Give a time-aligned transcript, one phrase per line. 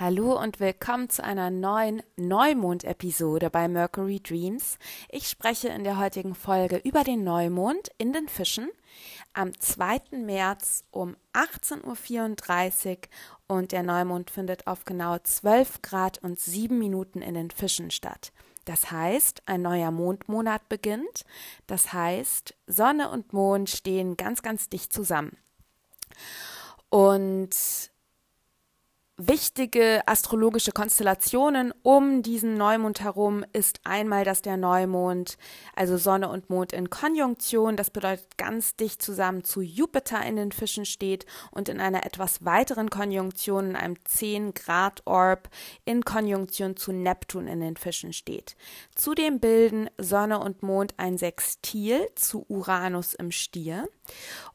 [0.00, 4.78] Hallo und willkommen zu einer neuen Neumond-Episode bei Mercury Dreams.
[5.08, 8.68] Ich spreche in der heutigen Folge über den Neumond in den Fischen
[9.32, 10.02] am 2.
[10.12, 12.96] März um 18.34 Uhr
[13.48, 18.30] und der Neumond findet auf genau 12 Grad und 7 Minuten in den Fischen statt.
[18.66, 21.24] Das heißt, ein neuer Mondmonat beginnt.
[21.66, 25.36] Das heißt, Sonne und Mond stehen ganz, ganz dicht zusammen.
[26.88, 27.50] Und
[29.18, 35.36] wichtige astrologische Konstellationen um diesen Neumond herum ist einmal, dass der Neumond,
[35.74, 40.52] also Sonne und Mond in Konjunktion, das bedeutet ganz dicht zusammen zu Jupiter in den
[40.52, 45.48] Fischen steht und in einer etwas weiteren Konjunktion, in einem 10 Grad Orb,
[45.84, 48.54] in Konjunktion zu Neptun in den Fischen steht.
[48.94, 53.88] Zudem bilden Sonne und Mond ein Sextil zu Uranus im Stier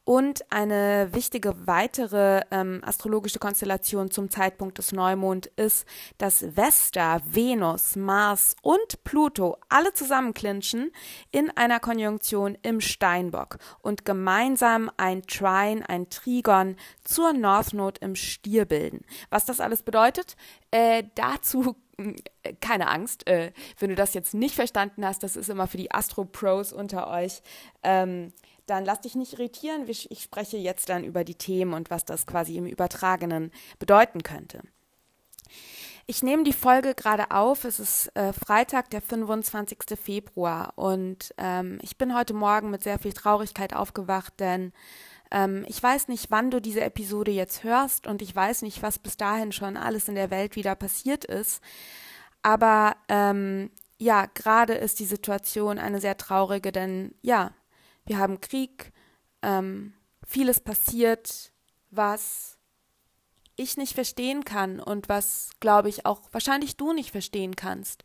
[0.04, 5.86] und eine wichtige weitere ähm, astrologische Konstellation zum Zeitpunkt des Neumond ist,
[6.18, 10.92] dass Vesta, Venus, Mars und Pluto alle zusammenklinschen
[11.30, 18.14] in einer Konjunktion im Steinbock und gemeinsam ein Trine, ein Trigon zur North Node im
[18.14, 19.04] Stier bilden.
[19.30, 20.36] Was das alles bedeutet,
[20.70, 21.76] äh, dazu
[22.60, 25.92] keine Angst, äh, wenn du das jetzt nicht verstanden hast, das ist immer für die
[25.92, 27.42] Astro-Pros unter euch.
[27.82, 28.32] Ähm,
[28.66, 29.86] dann lass dich nicht irritieren.
[29.88, 34.62] Ich spreche jetzt dann über die Themen und was das quasi im Übertragenen bedeuten könnte.
[36.06, 37.64] Ich nehme die Folge gerade auf.
[37.64, 39.78] Es ist äh, Freitag, der 25.
[39.98, 40.74] Februar.
[40.76, 44.72] Und ähm, ich bin heute Morgen mit sehr viel Traurigkeit aufgewacht, denn
[45.34, 49.00] ähm, ich weiß nicht, wann du diese Episode jetzt hörst und ich weiß nicht, was
[49.00, 51.60] bis dahin schon alles in der Welt wieder passiert ist.
[52.42, 57.50] Aber ähm, ja, gerade ist die Situation eine sehr traurige, denn ja,
[58.06, 58.92] wir haben Krieg,
[59.42, 61.52] ähm, vieles passiert,
[61.90, 62.56] was
[63.56, 68.04] ich nicht verstehen kann und was, glaube ich, auch wahrscheinlich du nicht verstehen kannst.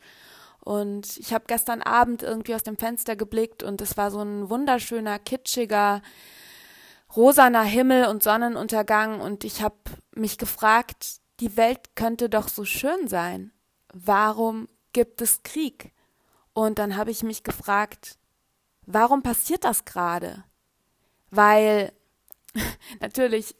[0.61, 4.49] Und ich habe gestern Abend irgendwie aus dem Fenster geblickt und es war so ein
[4.49, 6.01] wunderschöner, kitschiger,
[7.15, 9.75] rosaner Himmel und Sonnenuntergang und ich habe
[10.15, 13.51] mich gefragt, die Welt könnte doch so schön sein.
[13.93, 15.93] Warum gibt es Krieg?
[16.53, 18.17] Und dann habe ich mich gefragt,
[18.85, 20.43] warum passiert das gerade?
[21.31, 21.93] Weil
[22.99, 23.55] natürlich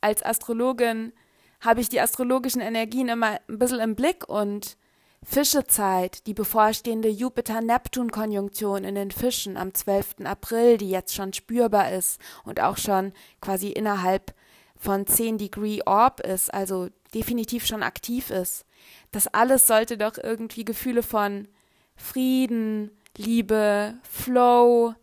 [0.00, 1.12] als Astrologin
[1.60, 4.76] habe ich die astrologischen Energien immer ein bisschen im Blick und
[5.24, 10.16] Fischezeit, die bevorstehende Jupiter-Neptun-Konjunktion in den Fischen am 12.
[10.24, 14.34] April, die jetzt schon spürbar ist und auch schon quasi innerhalb
[14.76, 18.66] von 10 Degree Orb ist, also definitiv schon aktiv ist.
[19.12, 21.48] Das alles sollte doch irgendwie Gefühle von
[21.96, 24.94] Frieden, Liebe, Flow,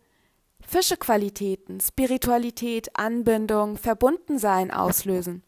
[0.60, 5.42] Fischequalitäten, Spiritualität, Anbindung, Verbundensein auslösen.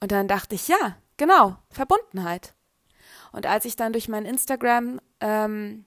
[0.00, 2.54] Und dann dachte ich, ja, genau, Verbundenheit.
[3.32, 5.84] Und als ich dann durch mein Instagram ähm,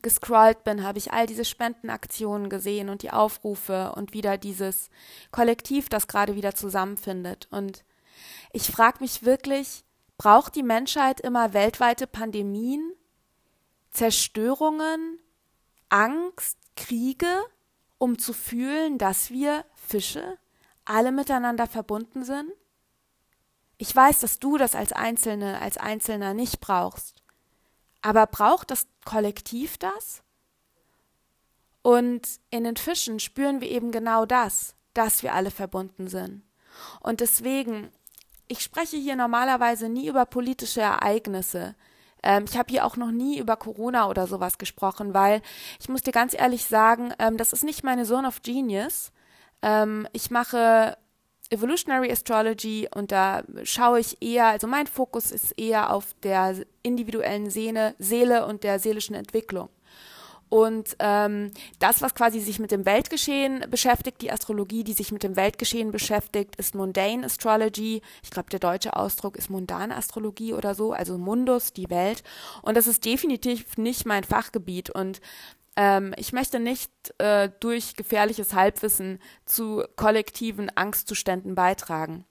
[0.00, 4.88] gescrollt bin, habe ich all diese Spendenaktionen gesehen und die Aufrufe und wieder dieses
[5.32, 7.48] Kollektiv, das gerade wieder zusammenfindet.
[7.50, 7.84] Und
[8.52, 9.84] ich frage mich wirklich,
[10.16, 12.92] braucht die Menschheit immer weltweite Pandemien,
[13.90, 15.18] Zerstörungen,
[15.88, 17.42] Angst, Kriege,
[17.98, 20.38] um zu fühlen, dass wir Fische
[20.84, 22.50] alle miteinander verbunden sind?
[23.80, 27.22] Ich weiß, dass du das als Einzelne, als Einzelner nicht brauchst.
[28.02, 30.22] Aber braucht das Kollektiv das?
[31.80, 36.42] Und in den Fischen spüren wir eben genau das, dass wir alle verbunden sind.
[37.00, 37.90] Und deswegen,
[38.48, 41.74] ich spreche hier normalerweise nie über politische Ereignisse.
[42.22, 45.40] Ähm, ich habe hier auch noch nie über Corona oder sowas gesprochen, weil
[45.80, 49.10] ich muss dir ganz ehrlich sagen, ähm, das ist nicht meine Zone of Genius.
[49.62, 50.98] Ähm, ich mache
[51.50, 57.50] Evolutionary Astrology und da schaue ich eher, also mein Fokus ist eher auf der individuellen
[57.50, 59.68] Seele, Seele und der seelischen Entwicklung.
[60.50, 65.22] Und ähm, das, was quasi sich mit dem Weltgeschehen beschäftigt, die Astrologie, die sich mit
[65.22, 68.02] dem Weltgeschehen beschäftigt, ist Mundane Astrology.
[68.24, 72.24] Ich glaube, der deutsche Ausdruck ist mundane Astrologie oder so, also Mundus, die Welt.
[72.62, 74.90] Und das ist definitiv nicht mein Fachgebiet.
[74.90, 75.20] Und
[75.76, 82.24] ähm, ich möchte nicht äh, durch gefährliches Halbwissen zu kollektiven Angstzuständen beitragen.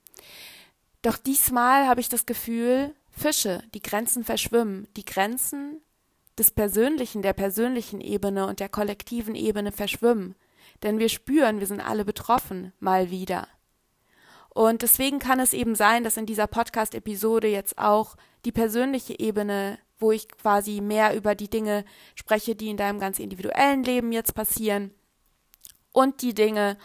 [1.01, 5.81] Doch diesmal habe ich das Gefühl, Fische, die Grenzen verschwimmen, die Grenzen
[6.37, 10.35] des Persönlichen, der persönlichen Ebene und der kollektiven Ebene verschwimmen.
[10.83, 13.47] Denn wir spüren, wir sind alle betroffen, mal wieder.
[14.49, 18.15] Und deswegen kann es eben sein, dass in dieser Podcast-Episode jetzt auch
[18.45, 21.85] die persönliche Ebene, wo ich quasi mehr über die Dinge
[22.15, 24.91] spreche, die in deinem ganz individuellen Leben jetzt passieren
[25.91, 26.77] und die Dinge,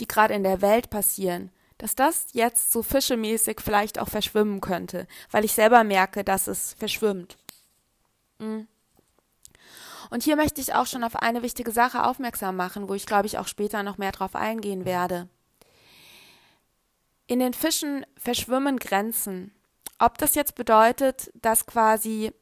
[0.00, 5.06] die gerade in der Welt passieren, dass das jetzt so fischemäßig vielleicht auch verschwimmen könnte,
[5.30, 7.36] weil ich selber merke, dass es verschwimmt.
[8.38, 8.68] Mhm.
[10.10, 13.26] Und hier möchte ich auch schon auf eine wichtige Sache aufmerksam machen, wo ich glaube
[13.26, 15.28] ich auch später noch mehr drauf eingehen werde.
[17.26, 19.54] In den Fischen verschwimmen Grenzen.
[19.98, 22.32] Ob das jetzt bedeutet, dass quasi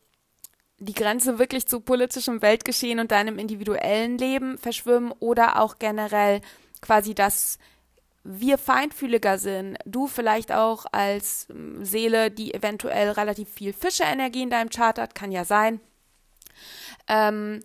[0.81, 6.41] die Grenze wirklich zu politischem Weltgeschehen und deinem individuellen Leben verschwimmen oder auch generell
[6.81, 7.59] quasi, dass
[8.25, 14.51] wir feinfühliger sind, du vielleicht auch als ähm, Seele, die eventuell relativ viel Fischeenergie in
[14.51, 15.81] deinem Chart hat, kann ja sein,
[17.09, 17.63] ähm,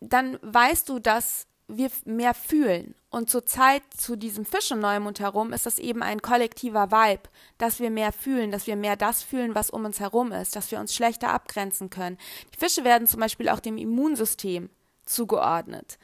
[0.00, 2.94] dann weißt du, dass wir mehr fühlen.
[3.10, 7.28] Und zur Zeit zu diesem Fisch in herum ist das eben ein kollektiver Vibe,
[7.58, 10.70] dass wir mehr fühlen, dass wir mehr das fühlen, was um uns herum ist, dass
[10.70, 12.18] wir uns schlechter abgrenzen können.
[12.52, 14.68] Die Fische werden zum Beispiel auch dem Immunsystem
[15.06, 15.98] zugeordnet.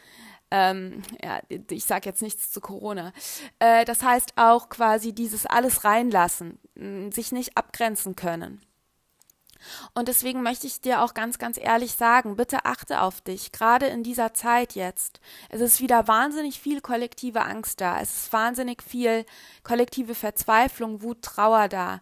[0.52, 1.40] Ähm, ja,
[1.70, 3.12] ich sage jetzt nichts zu Corona.
[3.60, 6.58] Äh, das heißt auch quasi dieses alles reinlassen,
[7.12, 8.60] sich nicht abgrenzen können.
[9.94, 13.86] Und deswegen möchte ich dir auch ganz, ganz ehrlich sagen, bitte achte auf dich, gerade
[13.86, 15.20] in dieser Zeit jetzt.
[15.48, 18.00] Es ist wieder wahnsinnig viel kollektive Angst da.
[18.00, 19.24] Es ist wahnsinnig viel
[19.62, 22.00] kollektive Verzweiflung, Wut, Trauer da.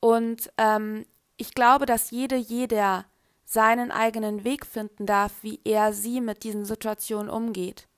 [0.00, 1.04] Und ähm,
[1.36, 3.04] ich glaube, dass jede, jeder
[3.44, 7.88] seinen eigenen Weg finden darf, wie er sie mit diesen Situationen umgeht.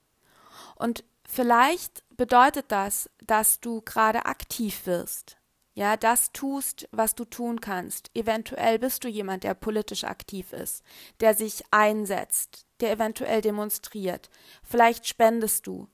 [0.74, 5.36] Und vielleicht bedeutet das, dass du gerade aktiv wirst,
[5.76, 8.10] ja, das tust, was du tun kannst.
[8.14, 10.82] Eventuell bist du jemand, der politisch aktiv ist,
[11.20, 14.30] der sich einsetzt, der eventuell demonstriert.
[14.62, 15.86] Vielleicht spendest du.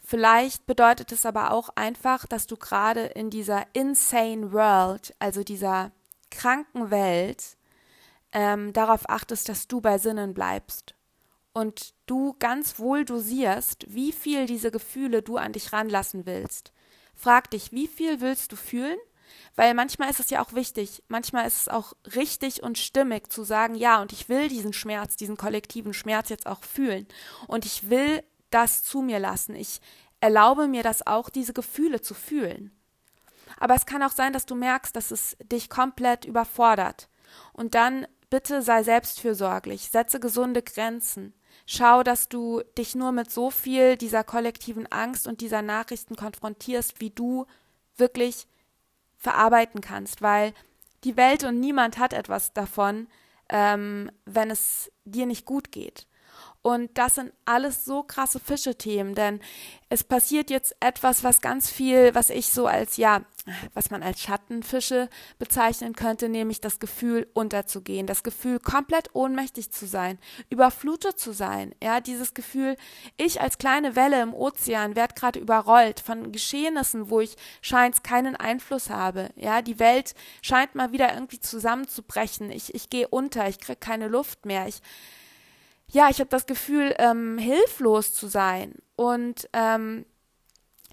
[0.00, 5.92] Vielleicht bedeutet es aber auch einfach, dass du gerade in dieser insane world, also dieser
[6.30, 7.58] kranken Welt,
[8.32, 10.94] ähm, darauf achtest, dass du bei Sinnen bleibst
[11.52, 16.72] und du ganz wohl dosierst, wie viel diese Gefühle du an dich ranlassen willst.
[17.14, 18.96] Frag dich, wie viel willst du fühlen
[19.54, 23.44] weil manchmal ist es ja auch wichtig, manchmal ist es auch richtig und stimmig zu
[23.44, 27.06] sagen, ja, und ich will diesen Schmerz, diesen kollektiven Schmerz jetzt auch fühlen.
[27.46, 29.54] Und ich will das zu mir lassen.
[29.54, 29.80] Ich
[30.20, 32.72] erlaube mir das auch, diese Gefühle zu fühlen.
[33.58, 37.08] Aber es kann auch sein, dass du merkst, dass es dich komplett überfordert.
[37.52, 41.34] Und dann bitte sei selbstfürsorglich, setze gesunde Grenzen.
[41.64, 47.00] Schau, dass du dich nur mit so viel dieser kollektiven Angst und dieser Nachrichten konfrontierst,
[47.00, 47.46] wie du
[47.96, 48.46] wirklich
[49.18, 50.52] verarbeiten kannst, weil
[51.04, 53.08] die Welt und niemand hat etwas davon,
[53.48, 56.06] ähm, wenn es dir nicht gut geht.
[56.66, 59.38] Und das sind alles so krasse Fische-Themen, denn
[59.88, 63.20] es passiert jetzt etwas, was ganz viel, was ich so als, ja,
[63.72, 65.08] was man als Schattenfische
[65.38, 70.18] bezeichnen könnte, nämlich das Gefühl unterzugehen, das Gefühl komplett ohnmächtig zu sein,
[70.50, 72.76] überflutet zu sein, ja, dieses Gefühl,
[73.16, 78.34] ich als kleine Welle im Ozean werde gerade überrollt von Geschehnissen, wo ich scheint keinen
[78.34, 83.60] Einfluss habe, ja, die Welt scheint mal wieder irgendwie zusammenzubrechen, ich, ich gehe unter, ich
[83.60, 84.82] kriege keine Luft mehr, ich,
[85.88, 88.74] ja, ich habe das Gefühl, ähm, hilflos zu sein.
[88.96, 90.04] Und ähm,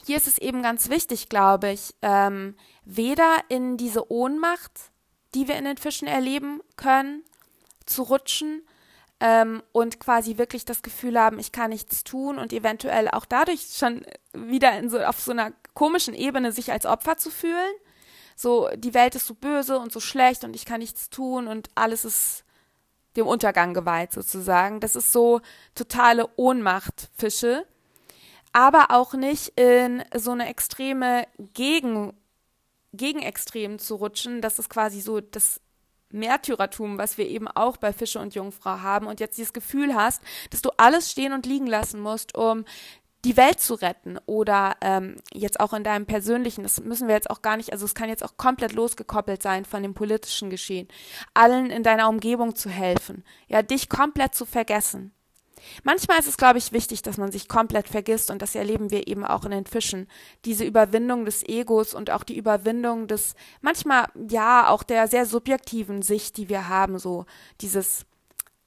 [0.05, 4.71] hier ist es eben ganz wichtig, glaube ich, ähm, weder in diese Ohnmacht,
[5.33, 7.23] die wir in den Fischen erleben können,
[7.85, 8.61] zu rutschen
[9.19, 13.69] ähm, und quasi wirklich das Gefühl haben, ich kann nichts tun und eventuell auch dadurch
[13.73, 17.73] schon wieder in so, auf so einer komischen Ebene sich als Opfer zu fühlen.
[18.35, 21.69] So, die Welt ist so böse und so schlecht und ich kann nichts tun und
[21.75, 22.43] alles ist
[23.15, 24.79] dem Untergang geweiht sozusagen.
[24.79, 25.41] Das ist so
[25.75, 27.65] totale Ohnmacht Fische,
[28.51, 32.13] aber auch nicht in so eine extreme Gegen
[32.95, 34.41] Gegenextrem zu rutschen.
[34.41, 35.59] Das ist quasi so das
[36.11, 40.21] Märtyrertum, was wir eben auch bei Fische und Jungfrau haben und jetzt dieses Gefühl hast,
[40.51, 42.65] dass du alles stehen und liegen lassen musst, um
[43.25, 47.29] die Welt zu retten oder ähm, jetzt auch in deinem persönlichen, das müssen wir jetzt
[47.29, 50.87] auch gar nicht, also es kann jetzt auch komplett losgekoppelt sein von dem politischen Geschehen,
[51.33, 55.13] allen in deiner Umgebung zu helfen, ja, dich komplett zu vergessen.
[55.83, 59.07] Manchmal ist es, glaube ich, wichtig, dass man sich komplett vergisst und das erleben wir
[59.07, 60.07] eben auch in den Fischen.
[60.43, 66.01] Diese Überwindung des Egos und auch die Überwindung des, manchmal ja, auch der sehr subjektiven
[66.01, 67.25] Sicht, die wir haben, so
[67.61, 68.05] dieses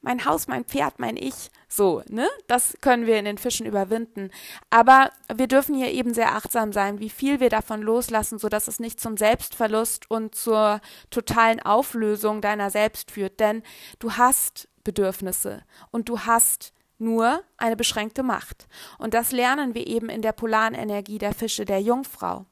[0.01, 2.29] mein Haus, mein Pferd, mein Ich, so, ne?
[2.47, 4.31] Das können wir in den Fischen überwinden.
[4.71, 8.69] Aber wir dürfen hier eben sehr achtsam sein, wie viel wir davon loslassen, so dass
[8.69, 13.41] es nicht zum Selbstverlust und zur totalen Auflösung deiner selbst führt.
[13.41, 13.63] Denn
[13.99, 18.69] du hast Bedürfnisse und du hast nur eine beschränkte Macht.
[18.99, 22.47] Und das lernen wir eben in der polaren Energie der Fische der Jungfrau.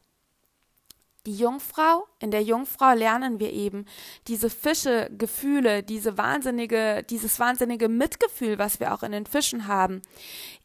[1.26, 3.86] Die Jungfrau, in der Jungfrau lernen wir eben
[4.28, 10.02] diese Fische, Gefühle, diese wahnsinnige, dieses wahnsinnige Mitgefühl, was wir auch in den Fischen haben,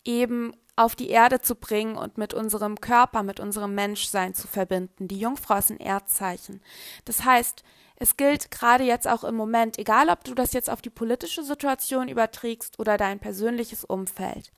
[0.04, 5.08] eben auf die Erde zu bringen und mit unserem Körper, mit unserem Menschsein zu verbinden.
[5.08, 6.62] Die Jungfrau ist ein Erdzeichen.
[7.06, 7.64] Das heißt,
[7.96, 11.44] es gilt gerade jetzt auch im Moment, egal ob du das jetzt auf die politische
[11.44, 14.52] Situation überträgst oder dein persönliches Umfeld.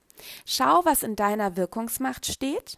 [0.46, 2.78] Schau, was in deiner Wirkungsmacht steht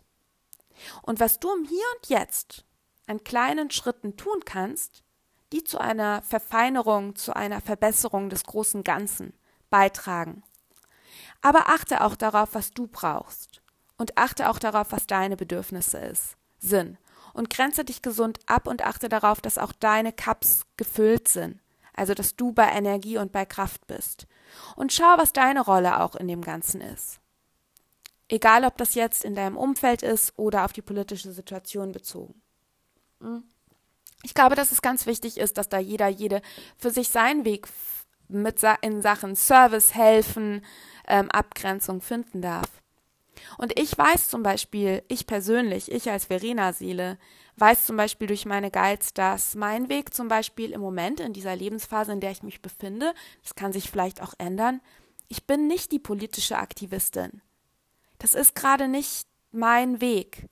[1.01, 2.65] und was du im Hier und Jetzt
[3.07, 5.03] an kleinen Schritten tun kannst,
[5.51, 9.33] die zu einer Verfeinerung, zu einer Verbesserung des großen Ganzen
[9.69, 10.43] beitragen.
[11.41, 13.61] Aber achte auch darauf, was du brauchst.
[13.97, 16.97] Und achte auch darauf, was deine Bedürfnisse ist, sind.
[17.33, 21.59] Und grenze dich gesund ab und achte darauf, dass auch deine Cups gefüllt sind.
[21.93, 24.25] Also, dass du bei Energie und bei Kraft bist.
[24.75, 27.19] Und schau, was deine Rolle auch in dem Ganzen ist.
[28.29, 32.41] Egal, ob das jetzt in deinem Umfeld ist oder auf die politische Situation bezogen.
[34.23, 36.41] Ich glaube, dass es ganz wichtig ist, dass da jeder, jede
[36.77, 37.67] für sich seinen Weg
[38.29, 40.65] mit in Sachen Service, Helfen,
[41.07, 42.69] ähm, Abgrenzung finden darf.
[43.57, 47.17] Und ich weiß zum Beispiel, ich persönlich, ich als Verena-Seele,
[47.57, 51.55] weiß zum Beispiel durch meine Guides, dass mein Weg zum Beispiel im Moment in dieser
[51.55, 53.13] Lebensphase, in der ich mich befinde,
[53.43, 54.81] das kann sich vielleicht auch ändern,
[55.27, 57.41] ich bin nicht die politische Aktivistin.
[58.19, 60.47] Das ist gerade nicht mein Weg.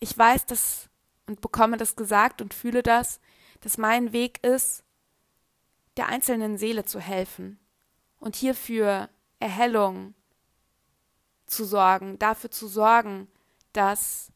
[0.00, 0.88] Ich weiß, dass
[1.26, 3.20] und bekomme das gesagt und fühle das,
[3.60, 4.84] dass mein Weg ist,
[5.96, 7.58] der einzelnen Seele zu helfen
[8.18, 10.14] und hierfür Erhellung
[11.46, 13.28] zu sorgen, dafür zu sorgen,
[13.72, 14.32] dass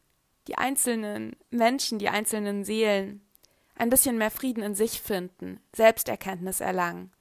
[0.47, 3.25] die einzelnen Menschen, die einzelnen Seelen
[3.75, 7.11] ein bisschen mehr Frieden in sich finden, Selbsterkenntnis erlangen,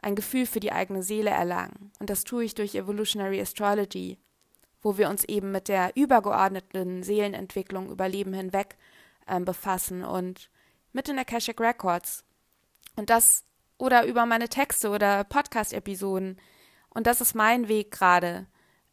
[0.00, 1.92] ein Gefühl für die eigene Seele erlangen.
[1.98, 4.18] Und das tue ich durch Evolutionary Astrology,
[4.82, 8.76] wo wir uns eben mit der übergeordneten Seelenentwicklung über Leben hinweg
[9.26, 10.50] ähm, befassen und
[10.92, 12.24] mit den Akashic Records.
[12.96, 13.44] Und das
[13.78, 16.40] oder über meine Texte oder Podcast-Episoden.
[16.90, 18.46] Und das ist mein Weg gerade,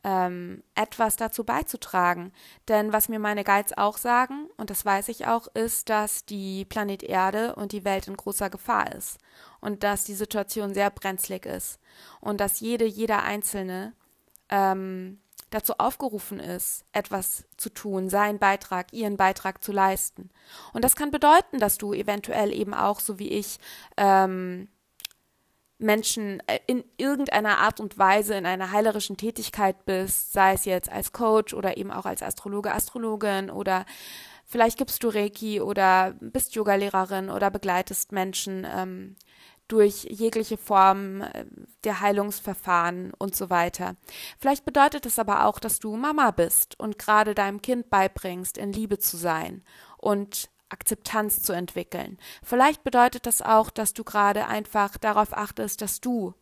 [0.04, 2.32] ähm, etwas dazu beizutragen.
[2.68, 6.66] Denn was mir meine Guides auch sagen, und das weiß ich auch, ist, dass die
[6.66, 9.18] Planet Erde und die Welt in großer Gefahr ist.
[9.60, 11.80] Und dass die Situation sehr brenzlig ist.
[12.22, 13.94] Und dass jede, jeder Einzelne
[14.50, 15.20] ähm,
[15.56, 20.30] dazu aufgerufen ist, etwas zu tun, seinen Beitrag, ihren Beitrag zu leisten.
[20.74, 23.58] Und das kann bedeuten, dass du eventuell eben auch, so wie ich,
[23.98, 24.68] ähm,
[25.78, 30.92] Menschen äh, in irgendeiner Art und Weise in einer heilerischen Tätigkeit bist, sei es jetzt
[30.92, 33.86] als Coach oder eben auch als Astrologe, Astrologin oder
[34.46, 39.16] vielleicht gibst du Reiki oder bist Yogalehrerin oder begleitest Menschen ähm,
[39.68, 41.46] durch jegliche Form äh,
[41.84, 43.96] der Heilungsverfahren und so weiter.
[44.38, 48.72] Vielleicht bedeutet es aber auch, dass du Mama bist und gerade deinem Kind beibringst, in
[48.72, 49.64] Liebe zu sein
[49.98, 52.18] und Akzeptanz zu entwickeln.
[52.44, 56.34] Vielleicht bedeutet das auch, dass du gerade einfach darauf achtest, dass du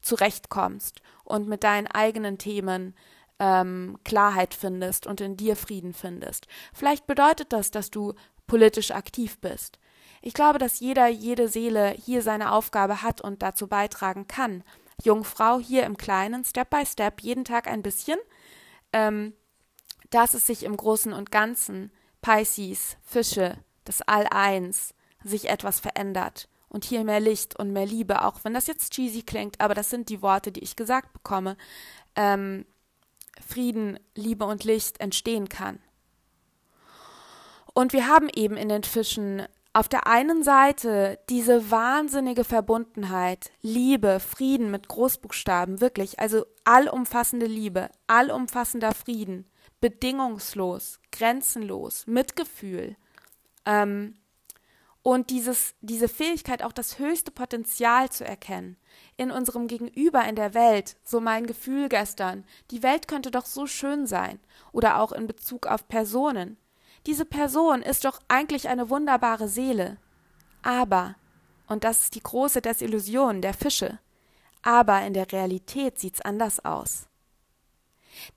[0.00, 2.94] zurechtkommst und mit deinen eigenen Themen
[3.38, 6.46] ähm, Klarheit findest und in dir Frieden findest.
[6.72, 8.14] Vielleicht bedeutet das, dass du
[8.46, 9.78] politisch aktiv bist.
[10.26, 14.64] Ich glaube, dass jeder, jede Seele hier seine Aufgabe hat und dazu beitragen kann.
[15.02, 18.16] Jungfrau hier im Kleinen, Step by Step, jeden Tag ein bisschen,
[18.94, 19.34] ähm,
[20.08, 26.86] dass es sich im Großen und Ganzen Pisces, Fische, das All-Eins, sich etwas verändert und
[26.86, 30.08] hier mehr Licht und mehr Liebe, auch wenn das jetzt cheesy klingt, aber das sind
[30.08, 31.58] die Worte, die ich gesagt bekomme,
[32.16, 32.64] ähm,
[33.46, 35.80] Frieden, Liebe und Licht entstehen kann.
[37.74, 44.20] Und wir haben eben in den Fischen auf der einen Seite diese wahnsinnige Verbundenheit, Liebe,
[44.20, 49.50] Frieden mit Großbuchstaben, wirklich, also allumfassende Liebe, allumfassender Frieden,
[49.80, 52.96] bedingungslos, grenzenlos, Mitgefühl.
[53.66, 54.14] Ähm,
[55.02, 58.78] und dieses, diese Fähigkeit, auch das höchste Potenzial zu erkennen
[59.16, 63.66] in unserem Gegenüber in der Welt, so mein Gefühl gestern, die Welt könnte doch so
[63.66, 64.38] schön sein,
[64.70, 66.56] oder auch in Bezug auf Personen.
[67.06, 69.98] Diese Person ist doch eigentlich eine wunderbare Seele.
[70.62, 71.16] Aber,
[71.66, 73.98] und das ist die große Desillusion der Fische,
[74.62, 77.06] aber in der Realität sieht's anders aus.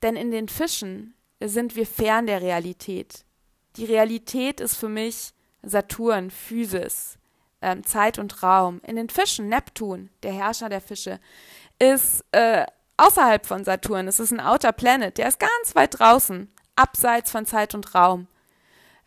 [0.02, 3.24] Denn in den Fischen sind wir fern der Realität.
[3.76, 5.32] Die Realität ist für mich
[5.62, 7.18] Saturn, Physis,
[7.62, 8.80] ähm, Zeit und Raum.
[8.84, 11.20] In den Fischen, Neptun, der Herrscher der Fische,
[11.78, 14.08] ist äh, außerhalb von Saturn.
[14.08, 18.26] Es ist ein Outer Planet, der ist ganz weit draußen, abseits von Zeit und Raum.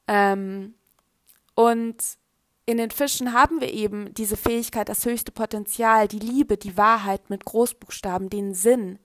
[0.07, 0.75] Ähm,
[1.55, 1.97] und
[2.65, 7.29] in den Fischen haben wir eben diese Fähigkeit, das höchste Potenzial, die Liebe, die Wahrheit
[7.29, 8.99] mit Großbuchstaben, den Sinn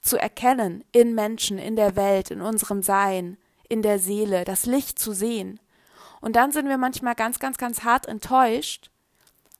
[0.00, 3.36] zu erkennen in Menschen, in der Welt, in unserem Sein,
[3.68, 5.60] in der Seele, das Licht zu sehen.
[6.20, 8.90] Und dann sind wir manchmal ganz, ganz, ganz hart enttäuscht,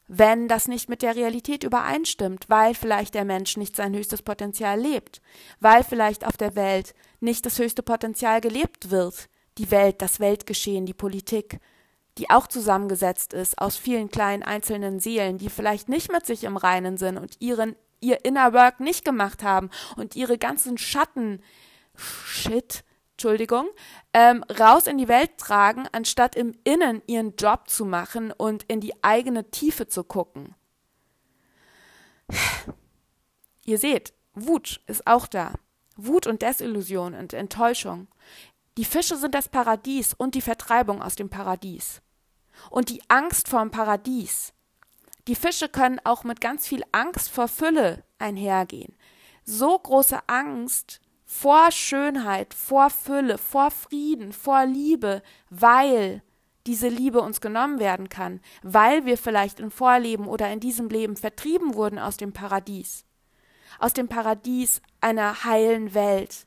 [0.09, 4.81] wenn das nicht mit der Realität übereinstimmt, weil vielleicht der Mensch nicht sein höchstes Potenzial
[4.81, 5.21] lebt,
[5.61, 10.87] weil vielleicht auf der Welt nicht das höchste Potenzial gelebt wird, die Welt, das Weltgeschehen,
[10.87, 11.59] die Politik,
[12.17, 16.57] die auch zusammengesetzt ist aus vielen kleinen einzelnen Seelen, die vielleicht nicht mit sich im
[16.57, 21.43] Reinen sind und ihren ihr Inner Work nicht gemacht haben und ihre ganzen Schatten
[21.97, 22.85] Shit
[23.19, 23.67] Entschuldigung,
[24.15, 28.81] ähm, raus in die Welt tragen, anstatt im Innen ihren Job zu machen und in
[28.81, 30.55] die eigene Tiefe zu gucken.
[33.65, 35.55] Ihr seht, Wut ist auch da.
[35.97, 38.07] Wut und Desillusion und Enttäuschung.
[38.79, 42.01] Die Fische sind das Paradies und die Vertreibung aus dem Paradies.
[42.71, 44.53] Und die Angst vor dem Paradies.
[45.27, 48.97] Die Fische können auch mit ganz viel Angst vor Fülle einhergehen.
[49.43, 56.23] So große Angst, vor Schönheit, vor Fülle, vor Frieden, vor Liebe, weil
[56.69, 61.17] diese Liebe uns genommen werden kann, weil wir vielleicht im Vorleben oder in diesem Leben
[61.17, 63.05] vertrieben wurden aus dem Paradies,
[63.81, 66.47] aus dem Paradies einer heilen Welt.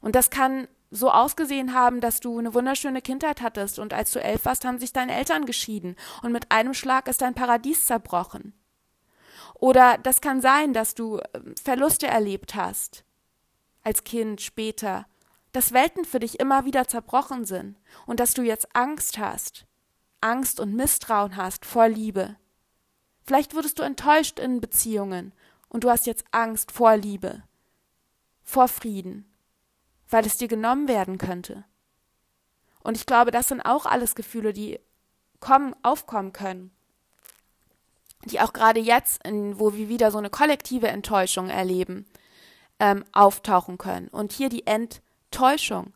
[0.00, 4.22] Und das kann so ausgesehen haben, dass du eine wunderschöne Kindheit hattest und als du
[4.22, 8.54] elf warst, haben sich deine Eltern geschieden und mit einem Schlag ist dein Paradies zerbrochen.
[9.54, 13.04] Oder das kann sein, dass du ähm, Verluste erlebt hast
[13.82, 15.06] als Kind später,
[15.52, 17.76] dass Welten für dich immer wieder zerbrochen sind
[18.06, 19.66] und dass du jetzt Angst hast,
[20.20, 22.36] Angst und Misstrauen hast vor Liebe.
[23.24, 25.32] Vielleicht wurdest du enttäuscht in Beziehungen
[25.68, 27.42] und du hast jetzt Angst vor Liebe,
[28.42, 29.33] vor Frieden,
[30.14, 31.64] weil es dir genommen werden könnte.
[32.84, 34.78] Und ich glaube, das sind auch alles Gefühle, die
[35.40, 36.70] kommen, aufkommen können,
[38.24, 42.06] die auch gerade jetzt, in, wo wir wieder so eine kollektive Enttäuschung erleben,
[42.78, 44.06] ähm, auftauchen können.
[44.06, 45.94] Und hier die Enttäuschung.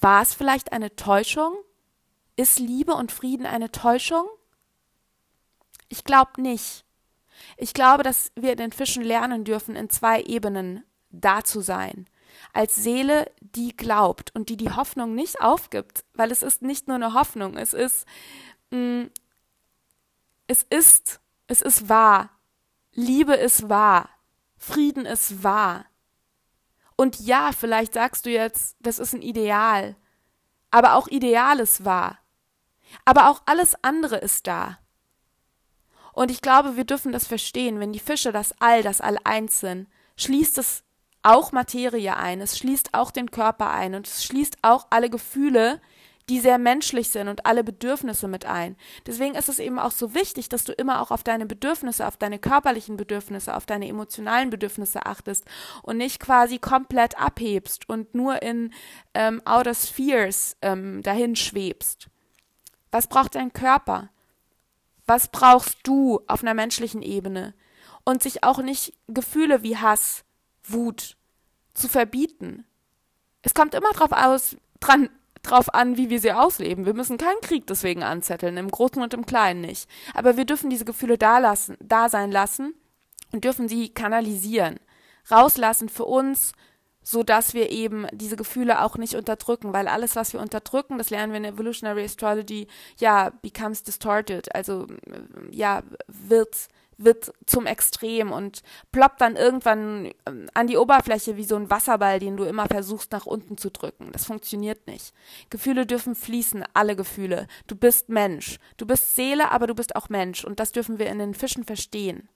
[0.00, 1.54] War es vielleicht eine Täuschung?
[2.36, 4.26] Ist Liebe und Frieden eine Täuschung?
[5.90, 6.86] Ich glaube nicht.
[7.58, 12.06] Ich glaube, dass wir den Fischen lernen dürfen, in zwei Ebenen da zu sein.
[12.52, 16.96] Als Seele, die glaubt und die die Hoffnung nicht aufgibt, weil es ist nicht nur
[16.96, 18.06] eine Hoffnung, es ist,
[18.70, 19.10] mh, mm,
[20.46, 22.30] es ist, es ist wahr.
[22.92, 24.10] Liebe ist wahr.
[24.56, 25.86] Frieden ist wahr.
[26.96, 29.96] Und ja, vielleicht sagst du jetzt, das ist ein Ideal.
[30.70, 32.18] Aber auch Ideal ist wahr.
[33.04, 34.78] Aber auch alles andere ist da.
[36.12, 37.80] Und ich glaube, wir dürfen das verstehen.
[37.80, 40.84] Wenn die Fische das All, das All eins sind, schließt es
[41.24, 42.40] auch Materie ein.
[42.40, 43.94] Es schließt auch den Körper ein.
[43.94, 45.80] Und es schließt auch alle Gefühle,
[46.28, 48.76] die sehr menschlich sind und alle Bedürfnisse mit ein.
[49.06, 52.16] Deswegen ist es eben auch so wichtig, dass du immer auch auf deine Bedürfnisse, auf
[52.16, 55.44] deine körperlichen Bedürfnisse, auf deine emotionalen Bedürfnisse achtest
[55.82, 58.72] und nicht quasi komplett abhebst und nur in
[59.12, 62.08] ähm, Outer Spheres ähm, dahin schwebst.
[62.90, 64.08] Was braucht dein Körper?
[65.06, 67.54] Was brauchst du auf einer menschlichen Ebene?
[68.06, 70.24] Und sich auch nicht Gefühle wie Hass,
[70.64, 71.16] Wut
[71.74, 72.64] zu verbieten.
[73.42, 75.10] Es kommt immer drauf aus, dran,
[75.42, 76.86] drauf an, wie wir sie ausleben.
[76.86, 79.88] Wir müssen keinen Krieg deswegen anzetteln, im Großen und im Kleinen nicht.
[80.14, 82.74] Aber wir dürfen diese Gefühle da, lassen, da sein lassen
[83.32, 84.80] und dürfen sie kanalisieren,
[85.30, 86.52] rauslassen für uns,
[87.02, 91.10] so dass wir eben diese Gefühle auch nicht unterdrücken, weil alles, was wir unterdrücken, das
[91.10, 94.86] lernen wir in Evolutionary Astrology, ja, becomes distorted, also
[95.50, 101.56] ja, wird wird zum Extrem und ploppt dann irgendwann ähm, an die Oberfläche wie so
[101.56, 104.10] ein Wasserball, den du immer versuchst nach unten zu drücken.
[104.12, 105.14] Das funktioniert nicht.
[105.50, 107.46] Gefühle dürfen fließen, alle Gefühle.
[107.66, 108.58] Du bist Mensch.
[108.76, 111.64] Du bist Seele, aber du bist auch Mensch und das dürfen wir in den Fischen
[111.64, 112.28] verstehen.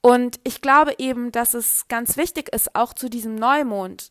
[0.00, 4.10] Und ich glaube eben, dass es ganz wichtig ist, auch zu diesem Neumond,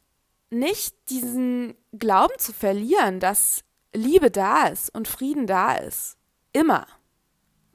[0.49, 6.17] nicht diesen Glauben zu verlieren, dass Liebe da ist und Frieden da ist.
[6.53, 6.87] Immer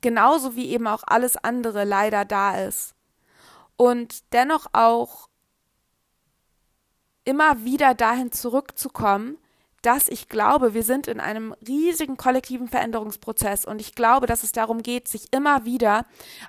[0.07, 2.95] genauso wie eben auch alles andere leider da ist.
[3.77, 5.29] Und dennoch auch
[7.25, 9.37] immer wieder dahin zurückzukommen,
[9.83, 14.53] dass ich glaube, wir sind in einem riesigen kollektiven Veränderungsprozess und ich glaube, dass es
[14.53, 16.07] darum geht, sich immer wieder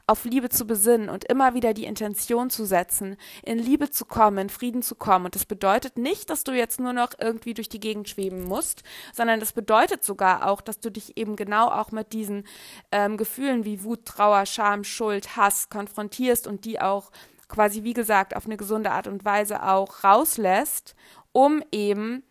[0.08, 4.38] auf Liebe zu besinnen und immer wieder die Intention zu setzen, in Liebe zu kommen,
[4.38, 5.26] in Frieden zu kommen.
[5.26, 8.84] Und das bedeutet nicht, dass du jetzt nur noch irgendwie durch die Gegend schweben musst,
[9.14, 12.46] sondern das bedeutet sogar auch, dass du dich eben genau auch mit diesen
[12.92, 17.12] ähm, Gefühlen wie Wut, Trauer, Scham, Schuld, Hass konfrontierst und die auch
[17.48, 20.96] quasi, wie gesagt, auf eine gesunde Art und Weise auch rauslässt,
[21.32, 22.24] um eben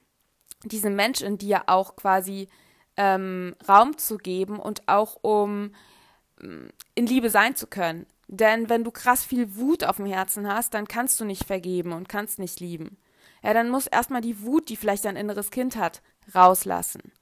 [0.65, 2.49] diesem Mensch in dir auch quasi
[2.97, 5.73] ähm, Raum zu geben und auch um
[6.41, 8.07] mm, in Liebe sein zu können.
[8.29, 11.93] Denn wenn du krass viel Wut auf dem Herzen hast, dann kannst du nicht vergeben
[11.93, 12.97] und kannst nicht lieben.
[13.43, 16.03] Ja, dann muss erstmal die Wut, die vielleicht dein inneres Kind hat,
[16.35, 17.13] rauslassen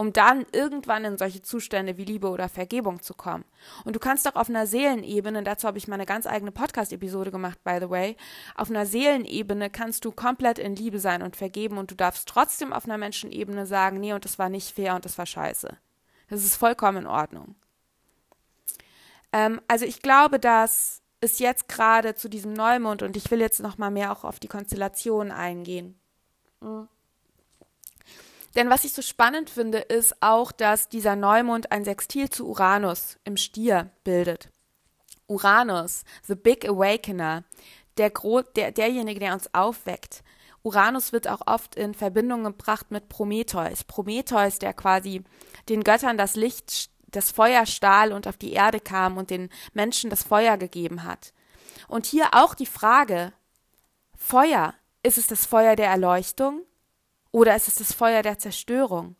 [0.00, 3.44] um dann irgendwann in solche Zustände wie Liebe oder Vergebung zu kommen.
[3.84, 7.30] Und du kannst auch auf einer Seelenebene, dazu habe ich mal eine ganz eigene Podcast-Episode
[7.30, 8.16] gemacht, by the way,
[8.54, 12.72] auf einer Seelenebene kannst du komplett in Liebe sein und vergeben und du darfst trotzdem
[12.72, 15.68] auf einer Menschenebene sagen, nee, und das war nicht fair und das war scheiße.
[16.30, 17.54] Das ist vollkommen in Ordnung.
[19.34, 23.60] Ähm, also ich glaube, dass es jetzt gerade zu diesem Neumond und ich will jetzt
[23.60, 26.00] noch mal mehr auch auf die Konstellation eingehen.
[26.62, 26.88] Mhm.
[28.56, 33.18] Denn was ich so spannend finde, ist auch, dass dieser Neumond ein Sextil zu Uranus
[33.24, 34.48] im Stier bildet.
[35.28, 37.44] Uranus, the Big Awakener,
[37.96, 38.10] der,
[38.56, 40.24] der, derjenige, der uns aufweckt.
[40.62, 43.84] Uranus wird auch oft in Verbindung gebracht mit Prometheus.
[43.84, 45.22] Prometheus, der quasi
[45.68, 50.10] den Göttern das Licht, das Feuer stahl und auf die Erde kam und den Menschen
[50.10, 51.32] das Feuer gegeben hat.
[51.88, 53.32] Und hier auch die Frage,
[54.16, 56.62] Feuer, ist es das Feuer der Erleuchtung?
[57.32, 59.16] Oder ist es das Feuer der Zerstörung?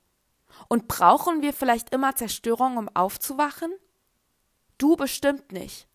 [0.69, 3.73] Und brauchen wir vielleicht immer Zerstörung, um aufzuwachen?
[4.79, 5.89] Du bestimmt nicht,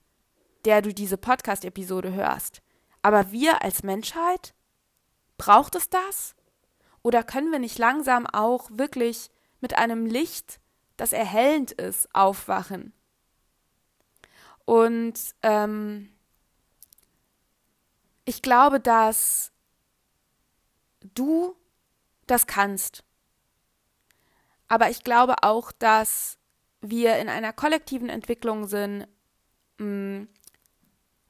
[0.63, 2.62] der du diese Podcast-Episode hörst.
[3.01, 4.54] Aber wir als Menschheit?
[5.38, 6.36] Braucht es das?
[7.01, 10.60] Oder können wir nicht langsam auch wirklich mit einem Licht,
[10.97, 12.93] das erhellend ist, aufwachen?
[14.65, 16.10] Und ähm,
[18.23, 19.51] ich glaube, dass
[21.13, 21.56] du
[22.28, 23.04] das kannst.
[24.68, 26.38] Aber ich glaube auch, dass
[26.82, 29.08] wir in einer kollektiven Entwicklung sind,
[29.78, 30.24] mm,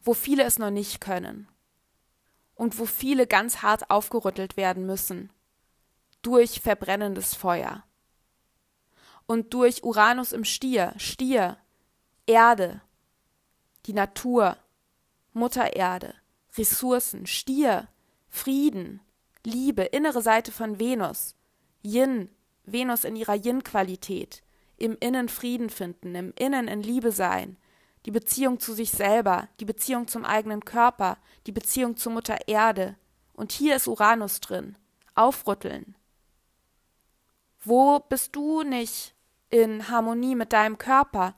[0.01, 1.47] wo viele es noch nicht können
[2.55, 5.31] und wo viele ganz hart aufgerüttelt werden müssen
[6.21, 7.83] durch verbrennendes Feuer
[9.27, 11.57] und durch Uranus im Stier, Stier,
[12.25, 12.81] Erde,
[13.85, 14.57] die Natur,
[15.33, 16.15] Mutter Erde,
[16.57, 17.87] Ressourcen, Stier,
[18.29, 19.01] Frieden,
[19.45, 21.35] Liebe, innere Seite von Venus,
[21.83, 22.29] Yin,
[22.65, 24.43] Venus in ihrer Yin-Qualität,
[24.77, 27.57] im Innen Frieden finden, im Innen in Liebe sein,
[28.05, 32.95] die Beziehung zu sich selber, die Beziehung zum eigenen Körper, die Beziehung zur Mutter Erde.
[33.33, 34.77] Und hier ist Uranus drin.
[35.15, 35.95] Aufrütteln.
[37.63, 39.15] Wo bist du nicht
[39.49, 41.35] in Harmonie mit deinem Körper,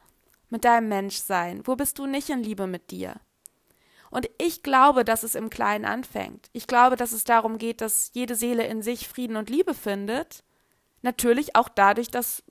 [0.50, 1.66] mit deinem Menschsein?
[1.66, 3.16] Wo bist du nicht in Liebe mit dir?
[4.10, 6.50] Und ich glaube, dass es im Kleinen anfängt.
[6.54, 10.44] Ich glaube, dass es darum geht, dass jede Seele in sich Frieden und Liebe findet,
[11.04, 12.44] Natürlich auch dadurch, dass,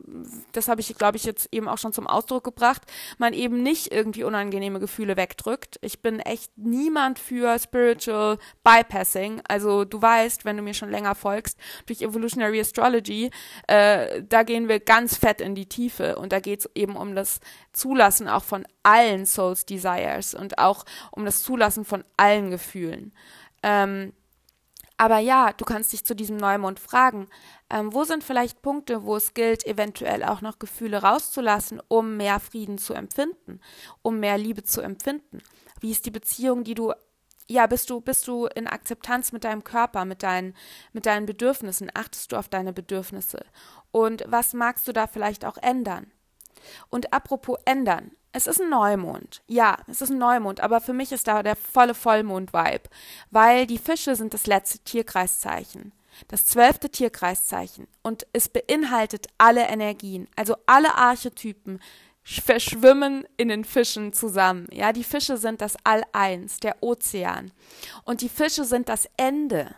[0.53, 2.83] das habe ich, glaube ich, jetzt eben auch schon zum Ausdruck gebracht,
[3.19, 5.79] man eben nicht irgendwie unangenehme Gefühle wegdrückt.
[5.83, 9.43] Ich bin echt niemand für Spiritual Bypassing.
[9.49, 13.31] Also du weißt, wenn du mir schon länger folgst, durch Evolutionary Astrology,
[13.67, 17.17] äh, da gehen wir ganz fett in die Tiefe und da geht es eben um
[17.17, 17.41] das
[17.73, 23.13] Zulassen auch von allen Souls Desires und auch um das Zulassen von allen Gefühlen.
[23.65, 24.13] Ähm,
[24.97, 27.29] aber ja, du kannst dich zu diesem Neumond fragen,
[27.69, 32.41] ähm, wo sind vielleicht Punkte, wo es gilt, eventuell auch noch Gefühle rauszulassen, um mehr
[32.41, 33.61] Frieden zu empfinden,
[34.03, 35.43] um mehr Liebe zu empfinden?
[35.81, 36.93] Wie ist die Beziehung, die du
[37.49, 40.55] ja, bist du, bist du in Akzeptanz mit deinem Körper, mit deinen,
[40.93, 41.93] mit deinen Bedürfnissen?
[41.95, 43.45] Achtest du auf deine Bedürfnisse?
[43.93, 46.11] Und was magst du da vielleicht auch ändern?
[46.89, 49.43] Und apropos ändern, es ist ein Neumond.
[49.47, 52.91] Ja, es ist ein Neumond, aber für mich ist da der volle Vollmond-Vibe,
[53.31, 55.93] weil die Fische sind das letzte Tierkreiszeichen,
[56.29, 61.81] das zwölfte Tierkreiszeichen und es beinhaltet alle Energien, also alle Archetypen
[62.25, 64.67] verschwimmen in den Fischen zusammen.
[64.71, 67.53] Ja, die Fische sind das All-Eins, der Ozean.
[68.05, 69.75] Und die Fische sind das Ende.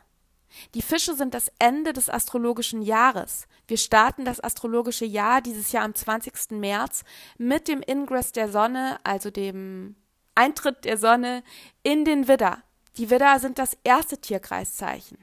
[0.74, 3.46] Die Fische sind das Ende des astrologischen Jahres.
[3.66, 6.52] Wir starten das astrologische Jahr dieses Jahr am 20.
[6.52, 7.04] März
[7.36, 9.96] mit dem Ingress der Sonne, also dem
[10.34, 11.42] Eintritt der Sonne
[11.82, 12.62] in den Widder.
[12.96, 15.18] Die Widder sind das erste Tierkreiszeichen.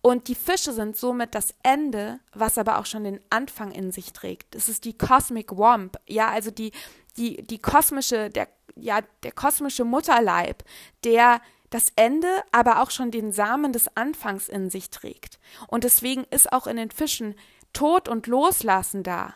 [0.00, 4.12] Und die Fische sind somit das Ende, was aber auch schon den Anfang in sich
[4.12, 4.54] trägt.
[4.54, 6.72] Es ist die Cosmic Womb, ja, also die,
[7.16, 10.64] die, die kosmische, der, ja, der kosmische Mutterleib,
[11.04, 15.38] der das Ende, aber auch schon den Samen des Anfangs in sich trägt.
[15.66, 17.34] Und deswegen ist auch in den Fischen
[17.72, 19.34] Tod und Loslassen da.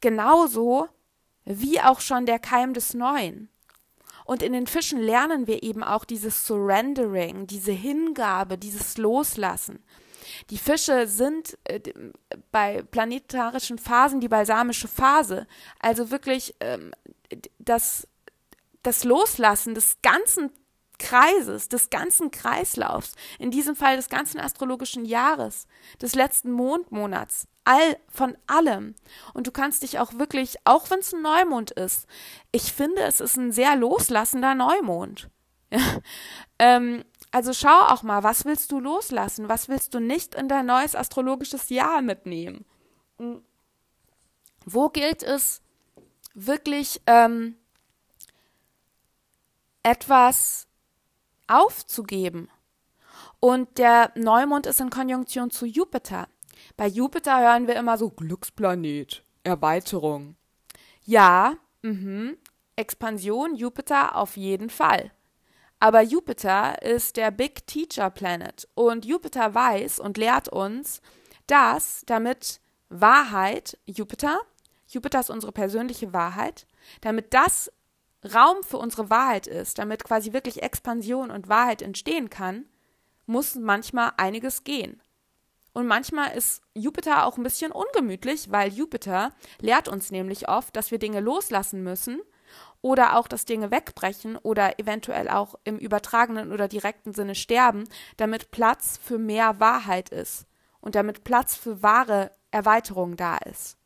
[0.00, 0.88] Genauso
[1.44, 3.48] wie auch schon der Keim des Neuen.
[4.24, 9.82] Und in den Fischen lernen wir eben auch dieses Surrendering, diese Hingabe, dieses Loslassen.
[10.50, 11.80] Die Fische sind äh,
[12.52, 15.46] bei planetarischen Phasen die balsamische Phase,
[15.80, 16.92] also wirklich ähm,
[17.58, 18.06] das,
[18.82, 20.50] das Loslassen des ganzen
[21.00, 25.66] Kreises, des ganzen Kreislaufs, in diesem Fall des ganzen astrologischen Jahres,
[26.00, 28.94] des letzten Mondmonats, all von allem.
[29.34, 32.06] Und du kannst dich auch wirklich, auch wenn es ein Neumond ist,
[32.52, 35.30] ich finde, es ist ein sehr loslassender Neumond.
[36.58, 39.48] ähm, also schau auch mal, was willst du loslassen?
[39.48, 42.64] Was willst du nicht in dein neues astrologisches Jahr mitnehmen?
[43.18, 43.42] Hm.
[44.66, 45.62] Wo gilt es
[46.34, 47.56] wirklich ähm,
[49.82, 50.66] etwas
[51.50, 52.48] aufzugeben.
[53.40, 56.28] Und der Neumond ist in Konjunktion zu Jupiter.
[56.76, 60.36] Bei Jupiter hören wir immer so Glücksplanet, Erweiterung.
[61.04, 62.36] Ja, mhm,
[62.76, 65.10] Expansion Jupiter auf jeden Fall.
[65.78, 71.00] Aber Jupiter ist der Big Teacher Planet und Jupiter weiß und lehrt uns,
[71.46, 72.60] dass damit
[72.90, 74.40] Wahrheit, Jupiter,
[74.88, 76.66] Jupiter ist unsere persönliche Wahrheit,
[77.00, 77.72] damit das
[78.24, 82.66] Raum für unsere Wahrheit ist, damit quasi wirklich Expansion und Wahrheit entstehen kann,
[83.26, 85.00] muss manchmal einiges gehen.
[85.72, 90.90] Und manchmal ist Jupiter auch ein bisschen ungemütlich, weil Jupiter lehrt uns nämlich oft, dass
[90.90, 92.20] wir Dinge loslassen müssen
[92.82, 97.84] oder auch, dass Dinge wegbrechen oder eventuell auch im übertragenen oder direkten Sinne sterben,
[98.16, 100.46] damit Platz für mehr Wahrheit ist
[100.80, 103.76] und damit Platz für wahre Erweiterung da ist.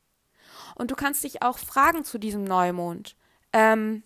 [0.74, 3.16] Und du kannst dich auch fragen zu diesem Neumond.
[3.52, 4.02] Ähm,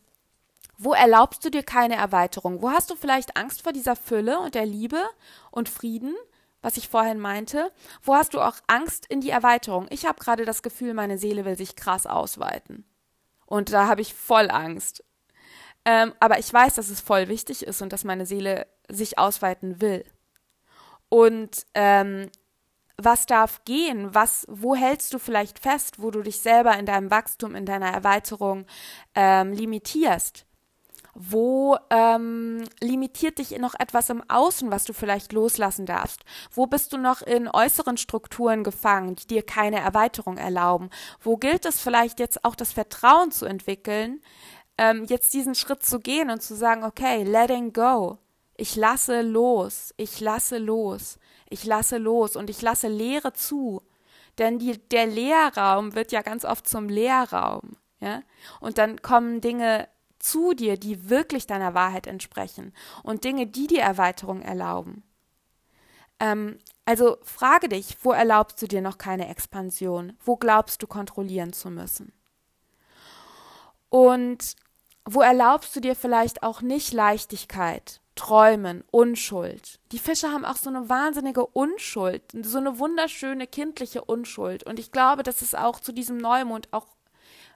[0.78, 2.62] wo erlaubst du dir keine Erweiterung?
[2.62, 5.02] Wo hast du vielleicht Angst vor dieser Fülle und der Liebe
[5.50, 6.14] und Frieden,
[6.62, 7.72] was ich vorhin meinte?
[8.02, 9.88] Wo hast du auch Angst in die Erweiterung?
[9.90, 12.84] Ich habe gerade das Gefühl, meine Seele will sich krass ausweiten.
[13.44, 15.04] Und da habe ich voll Angst.
[15.84, 19.80] Ähm, aber ich weiß, dass es voll wichtig ist und dass meine Seele sich ausweiten
[19.80, 20.04] will.
[21.08, 22.30] Und ähm,
[22.96, 24.14] was darf gehen?
[24.14, 27.90] Was, wo hältst du vielleicht fest, wo du dich selber in deinem Wachstum, in deiner
[27.90, 28.66] Erweiterung
[29.14, 30.44] ähm, limitierst?
[31.14, 36.20] Wo ähm, limitiert dich noch etwas im Außen, was du vielleicht loslassen darfst?
[36.52, 40.90] Wo bist du noch in äußeren Strukturen gefangen, die dir keine Erweiterung erlauben?
[41.20, 44.20] Wo gilt es vielleicht jetzt auch das Vertrauen zu entwickeln,
[44.78, 48.18] ähm, jetzt diesen Schritt zu gehen und zu sagen, okay, letting go.
[48.56, 51.18] Ich lasse los, ich lasse los,
[51.48, 53.82] ich lasse los und ich lasse Leere zu.
[54.38, 57.76] Denn die, der Leerraum wird ja ganz oft zum Leerraum.
[58.00, 58.22] Ja?
[58.60, 63.82] Und dann kommen Dinge zu dir, die wirklich deiner Wahrheit entsprechen und Dinge, die dir
[63.82, 65.02] Erweiterung erlauben.
[66.20, 70.16] Ähm, also frage dich, wo erlaubst du dir noch keine Expansion?
[70.24, 72.12] Wo glaubst du kontrollieren zu müssen?
[73.90, 74.56] Und
[75.04, 78.00] wo erlaubst du dir vielleicht auch nicht Leichtigkeit?
[78.14, 79.78] Träumen, Unschuld.
[79.92, 84.64] Die Fische haben auch so eine wahnsinnige Unschuld, so eine wunderschöne kindliche Unschuld.
[84.64, 86.88] Und ich glaube, dass es auch zu diesem Neumond auch,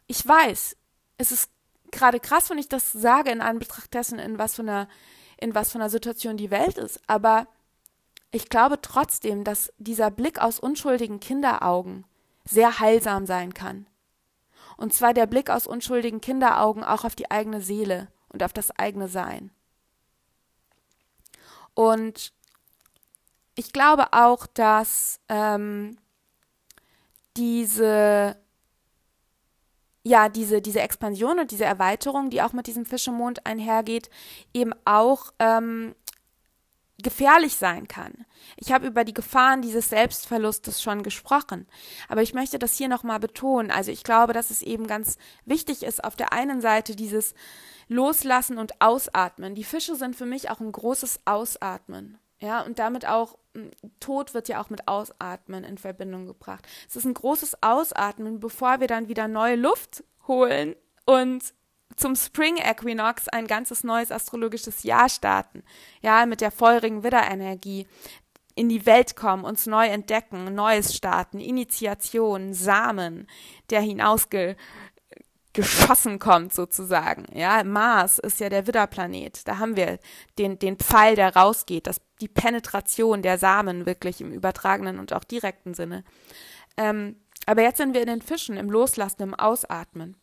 [0.06, 0.76] ich weiß,
[1.18, 1.50] es ist
[1.92, 4.88] gerade krass, wenn ich das sage in Anbetracht dessen, in was für einer,
[5.38, 7.00] in was für einer Situation die Welt ist.
[7.06, 7.46] Aber
[8.32, 12.04] ich glaube trotzdem, dass dieser Blick aus unschuldigen Kinderaugen
[12.44, 13.86] sehr heilsam sein kann.
[14.76, 18.70] Und zwar der Blick aus unschuldigen Kinderaugen auch auf die eigene Seele und auf das
[18.78, 19.50] eigene Sein.
[21.74, 22.32] Und
[23.54, 25.98] ich glaube auch, dass ähm,
[27.36, 28.36] diese
[30.04, 34.10] ja, diese, diese Expansion und diese Erweiterung, die auch mit diesem Fischemond einhergeht,
[34.52, 35.94] eben auch ähm,
[37.02, 38.12] gefährlich sein kann.
[38.56, 41.66] Ich habe über die Gefahren dieses Selbstverlustes schon gesprochen,
[42.08, 43.70] aber ich möchte das hier nochmal betonen.
[43.70, 47.34] Also ich glaube, dass es eben ganz wichtig ist, auf der einen Seite dieses
[47.88, 49.54] Loslassen und Ausatmen.
[49.54, 52.18] Die Fische sind für mich auch ein großes Ausatmen.
[52.42, 53.38] Ja, und damit auch,
[54.00, 56.66] Tod wird ja auch mit Ausatmen in Verbindung gebracht.
[56.88, 60.74] Es ist ein großes Ausatmen, bevor wir dann wieder neue Luft holen
[61.06, 61.54] und
[61.94, 65.62] zum Spring Equinox ein ganzes neues astrologisches Jahr starten.
[66.00, 67.86] Ja, mit der feurigen Widderenergie
[68.56, 73.28] in die Welt kommen, uns neu entdecken, Neues starten, Initiation, Samen,
[73.70, 74.56] der hinausge
[75.52, 77.26] geschossen kommt sozusagen.
[77.34, 79.46] Ja, Mars ist ja der Widderplanet.
[79.46, 79.98] Da haben wir
[80.38, 85.24] den, den Pfeil, der rausgeht, das, die Penetration der Samen wirklich im übertragenen und auch
[85.24, 86.04] direkten Sinne.
[86.76, 90.16] Ähm, aber jetzt sind wir in den Fischen, im Loslassen, im Ausatmen.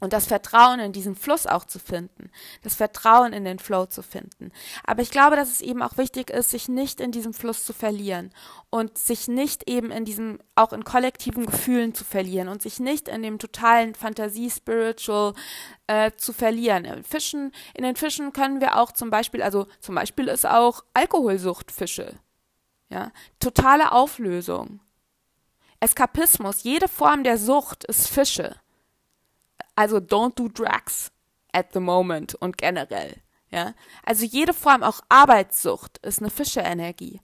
[0.00, 2.30] Und das Vertrauen in diesen Fluss auch zu finden,
[2.62, 4.52] das Vertrauen in den Flow zu finden.
[4.84, 7.72] Aber ich glaube, dass es eben auch wichtig ist, sich nicht in diesem Fluss zu
[7.72, 8.30] verlieren
[8.70, 13.08] und sich nicht eben in diesem, auch in kollektiven Gefühlen zu verlieren und sich nicht
[13.08, 15.34] in dem totalen Fantasie-Spiritual
[15.88, 16.84] äh, zu verlieren.
[16.84, 20.84] In Fischen, in den Fischen können wir auch zum Beispiel, also zum Beispiel ist auch
[20.94, 22.14] Alkoholsucht Fische.
[22.88, 24.80] Ja, totale Auflösung.
[25.80, 28.56] Eskapismus, jede Form der Sucht ist Fische.
[29.78, 31.12] Also don't do drugs
[31.52, 33.22] at the moment und generell.
[33.48, 37.20] Ja, also jede Form, auch Arbeitssucht, ist eine Fischeenergie.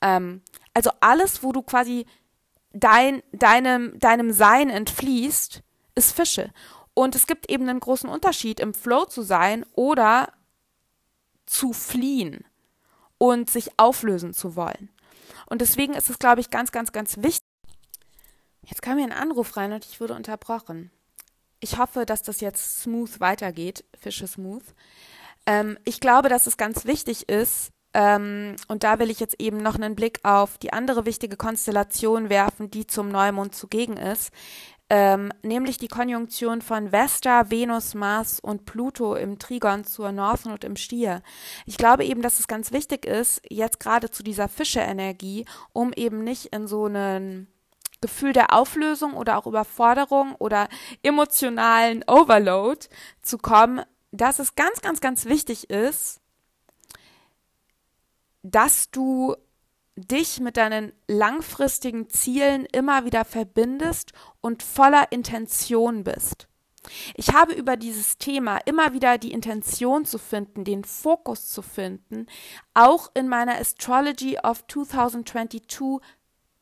[0.00, 0.40] Ähm,
[0.72, 2.06] also alles, wo du quasi
[2.72, 5.62] dein, deinem, deinem Sein entfließt,
[5.94, 6.54] ist Fische.
[6.94, 10.32] Und es gibt eben einen großen Unterschied, im Flow zu sein oder
[11.44, 12.46] zu fliehen
[13.18, 14.88] und sich auflösen zu wollen.
[15.44, 17.46] Und deswegen ist es, glaube ich, ganz, ganz, ganz wichtig.
[18.62, 20.90] Jetzt kam mir ein Anruf rein und ich wurde unterbrochen
[21.60, 24.64] ich hoffe, dass das jetzt smooth weitergeht, Fische smooth.
[25.46, 29.58] Ähm, ich glaube, dass es ganz wichtig ist, ähm, und da will ich jetzt eben
[29.58, 34.30] noch einen Blick auf die andere wichtige Konstellation werfen, die zum Neumond zugegen ist,
[34.90, 40.64] ähm, nämlich die Konjunktion von Vesta, Venus, Mars und Pluto im Trigon zur Northern und
[40.64, 41.22] im Stier.
[41.66, 46.24] Ich glaube eben, dass es ganz wichtig ist, jetzt gerade zu dieser Fische-Energie, um eben
[46.24, 47.48] nicht in so einen
[48.00, 50.68] Gefühl der Auflösung oder auch Überforderung oder
[51.02, 52.86] emotionalen Overload
[53.22, 53.82] zu kommen,
[54.12, 56.20] dass es ganz, ganz, ganz wichtig ist,
[58.42, 59.36] dass du
[59.96, 66.46] dich mit deinen langfristigen Zielen immer wieder verbindest und voller Intention bist.
[67.14, 72.26] Ich habe über dieses Thema immer wieder die Intention zu finden, den Fokus zu finden,
[72.72, 75.66] auch in meiner Astrology of 2022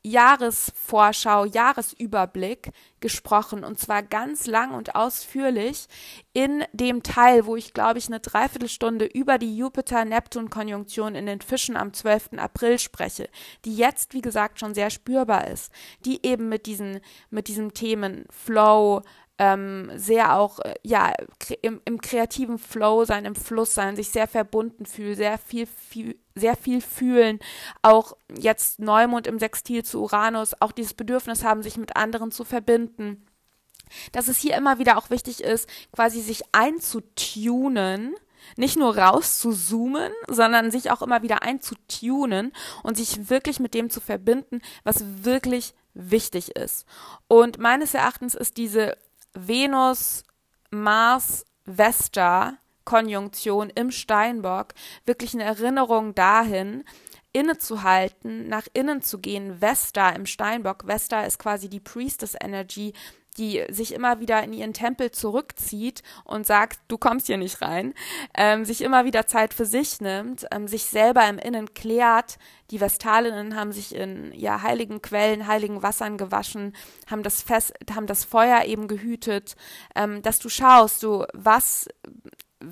[0.07, 5.87] Jahresvorschau, Jahresüberblick gesprochen und zwar ganz lang und ausführlich
[6.33, 11.77] in dem Teil, wo ich glaube ich eine Dreiviertelstunde über die Jupiter-Neptun-Konjunktion in den Fischen
[11.77, 12.31] am 12.
[12.37, 13.29] April spreche,
[13.65, 15.73] die jetzt wie gesagt schon sehr spürbar ist,
[16.05, 19.03] die eben mit diesen mit diesen Themen Flow,
[19.39, 21.13] ähm, sehr auch äh, ja
[21.63, 26.17] im, im, kreativen Flow sein, im Fluss sein, sich sehr verbunden fühlen, sehr viel, viel,
[26.37, 27.41] sehr viel fühlen,
[27.83, 32.45] auch jetzt Neumond im Sextil zu Uranus, auch dieses Bedürfnis haben, sich mit anderen zu
[32.45, 33.27] verbinden.
[34.13, 38.15] Dass es hier immer wieder auch wichtig ist, quasi sich einzutunen,
[38.57, 44.01] nicht nur rauszuzoomen, sondern sich auch immer wieder einzutunen und sich wirklich mit dem zu
[44.01, 46.87] verbinden, was wirklich wichtig ist.
[47.29, 48.97] Und meines Erachtens ist diese
[49.33, 50.25] Venus,
[50.71, 54.69] Mars, Vesta Konjunktion im Steinbock
[55.05, 56.85] wirklich eine Erinnerung dahin,
[57.33, 59.61] innezuhalten, nach innen zu gehen.
[59.61, 60.87] Vesta im Steinbock.
[60.87, 62.95] Vesta ist quasi die Priestess Energy,
[63.37, 67.93] die sich immer wieder in ihren Tempel zurückzieht und sagt, du kommst hier nicht rein,
[68.35, 72.39] ähm, sich immer wieder Zeit für sich nimmt, ähm, sich selber im Innen klärt.
[72.71, 76.75] Die Vestalinnen haben sich in ja heiligen Quellen, heiligen Wassern gewaschen,
[77.11, 79.57] haben das Fest, haben das Feuer eben gehütet,
[79.95, 81.89] ähm, dass du schaust, du was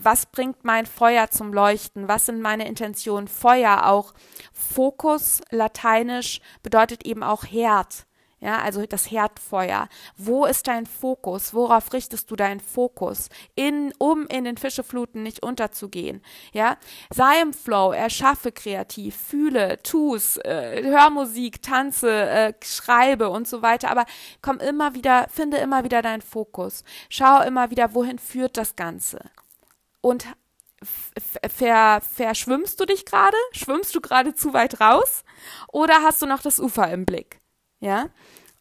[0.03, 2.09] was bringt mein Feuer zum Leuchten?
[2.09, 3.29] Was sind meine Intentionen?
[3.29, 4.15] Feuer auch.
[4.53, 8.07] Fokus, lateinisch, bedeutet eben auch Herd.
[8.45, 9.89] Ja, also das Herdfeuer.
[10.19, 11.55] Wo ist dein Fokus?
[11.55, 13.31] Worauf richtest du deinen Fokus?
[13.55, 16.21] In, um in den Fischefluten nicht unterzugehen.
[16.53, 16.77] Ja,
[17.09, 23.63] sei im Flow, erschaffe kreativ, fühle, tu's, äh, hör Musik, tanze, äh, schreibe und so
[23.63, 23.91] weiter.
[23.91, 24.05] Aber
[24.43, 26.85] komm immer wieder, finde immer wieder deinen Fokus.
[27.09, 29.21] Schau immer wieder, wohin führt das Ganze.
[30.05, 30.27] Und
[31.49, 33.39] ver, verschwimmst du dich gerade?
[33.53, 35.25] Schwimmst du gerade zu weit raus?
[35.73, 37.41] Oder hast du noch das Ufer im Blick?
[37.81, 38.11] Ja.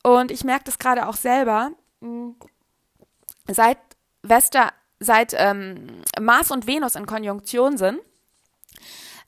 [0.03, 1.71] Und ich merke das gerade auch selber.
[1.99, 2.37] Hm,
[3.49, 3.77] seit
[4.21, 4.71] Wester,
[5.01, 7.99] seit ähm, Mars und Venus in Konjunktion sind,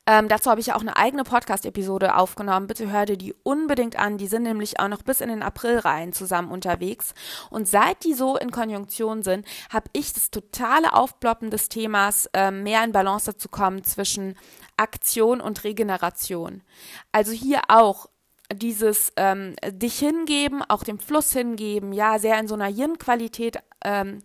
[0.08, 2.68] ähm, dazu habe ich ja auch eine eigene Podcast-Episode aufgenommen.
[2.68, 4.18] Bitte hör dir die unbedingt an.
[4.18, 7.16] Die sind nämlich auch noch bis in den April rein zusammen unterwegs.
[7.50, 12.62] Und seit die so in Konjunktion sind, habe ich das totale Aufploppen des Themas, ähm,
[12.62, 14.38] mehr in Balance zu kommen zwischen
[14.78, 16.62] Aktion und Regeneration.
[17.12, 18.08] Also hier auch
[18.54, 24.22] dieses ähm, dich hingeben, auch dem Fluss hingeben, ja, sehr in so einer Yin-Qualität ähm,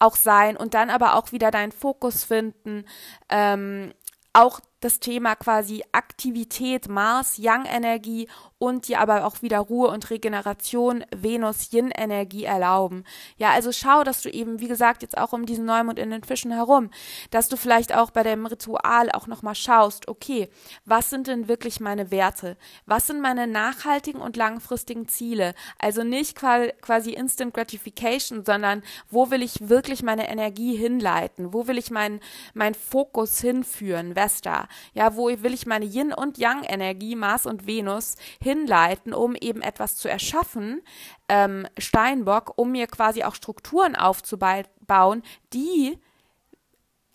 [0.00, 2.84] auch sein und dann aber auch wieder deinen Fokus finden,
[3.28, 3.92] ähm,
[4.32, 8.28] auch das Thema quasi Aktivität, Mars, Yang-Energie
[8.58, 13.04] und dir aber auch wieder Ruhe und Regeneration, Venus, Yin-Energie erlauben.
[13.36, 16.22] Ja, also schau, dass du eben, wie gesagt, jetzt auch um diesen Neumond in den
[16.22, 16.90] Fischen herum,
[17.30, 20.48] dass du vielleicht auch bei dem Ritual auch nochmal schaust, okay,
[20.84, 22.56] was sind denn wirklich meine Werte?
[22.86, 25.54] Was sind meine nachhaltigen und langfristigen Ziele?
[25.78, 31.52] Also nicht quasi Instant Gratification, sondern wo will ich wirklich meine Energie hinleiten?
[31.52, 32.20] Wo will ich meinen
[32.54, 34.14] mein Fokus hinführen?
[34.14, 34.68] Vesta.
[34.94, 39.96] Ja, wo will ich meine Yin- und Yang-Energie, Mars und Venus, hinleiten, um eben etwas
[39.96, 40.82] zu erschaffen,
[41.28, 45.98] ähm, Steinbock, um mir quasi auch Strukturen aufzubauen, die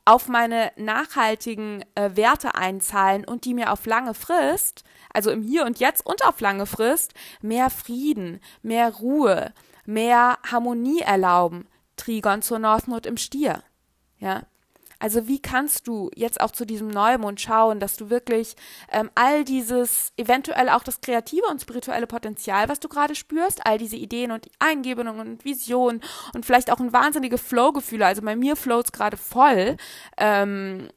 [0.08, 5.66] auf meine nachhaltigen äh, Werte einzahlen und die mir auf lange Frist, also im Hier
[5.66, 9.54] und Jetzt und auf lange Frist, mehr Frieden, mehr Ruhe,
[9.86, 11.68] mehr Harmonie erlauben.
[11.98, 13.64] Trigon zur Northnot im Stier.
[14.20, 14.44] Ja.
[15.00, 18.56] Also wie kannst du jetzt auch zu diesem Neumond schauen, dass du wirklich
[18.92, 23.78] ähm, all dieses, eventuell auch das kreative und spirituelle Potenzial, was du gerade spürst, all
[23.78, 26.02] diese Ideen und Eingebungen und Visionen
[26.34, 29.78] und vielleicht auch ein wahnsinnige Flow-Gefühle, also bei mir flows gerade voll,
[30.18, 30.90] ähm,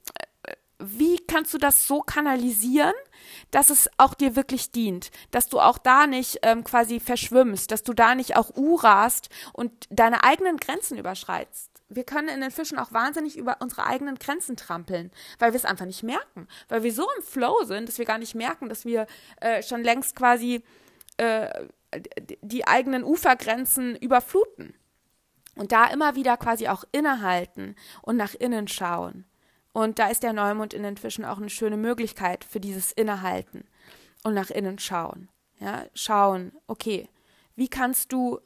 [0.80, 2.94] wie kannst du das so kanalisieren,
[3.50, 7.82] dass es auch dir wirklich dient, dass du auch da nicht ähm, quasi verschwimmst, dass
[7.82, 11.69] du da nicht auch urast und deine eigenen Grenzen überschreitst?
[11.90, 15.64] Wir können in den Fischen auch wahnsinnig über unsere eigenen Grenzen trampeln, weil wir es
[15.64, 18.84] einfach nicht merken, weil wir so im Flow sind, dass wir gar nicht merken, dass
[18.84, 19.06] wir
[19.40, 20.62] äh, schon längst quasi
[21.16, 21.66] äh,
[22.42, 24.74] die eigenen Ufergrenzen überfluten.
[25.56, 29.26] Und da immer wieder quasi auch innehalten und nach innen schauen.
[29.72, 33.64] Und da ist der Neumond in den Fischen auch eine schöne Möglichkeit für dieses Innehalten
[34.22, 35.28] und nach innen schauen.
[35.58, 37.08] Ja, schauen, okay,
[37.56, 38.40] wie kannst du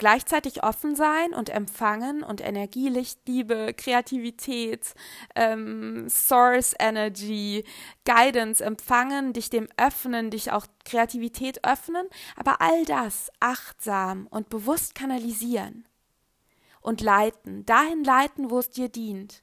[0.00, 4.94] gleichzeitig offen sein und empfangen und Energie, Licht, Liebe, Kreativität,
[5.34, 7.64] ähm, Source Energy,
[8.06, 14.94] Guidance empfangen, dich dem öffnen, dich auch Kreativität öffnen, aber all das achtsam und bewusst
[14.94, 15.86] kanalisieren
[16.80, 19.42] und leiten, dahin leiten, wo es dir dient.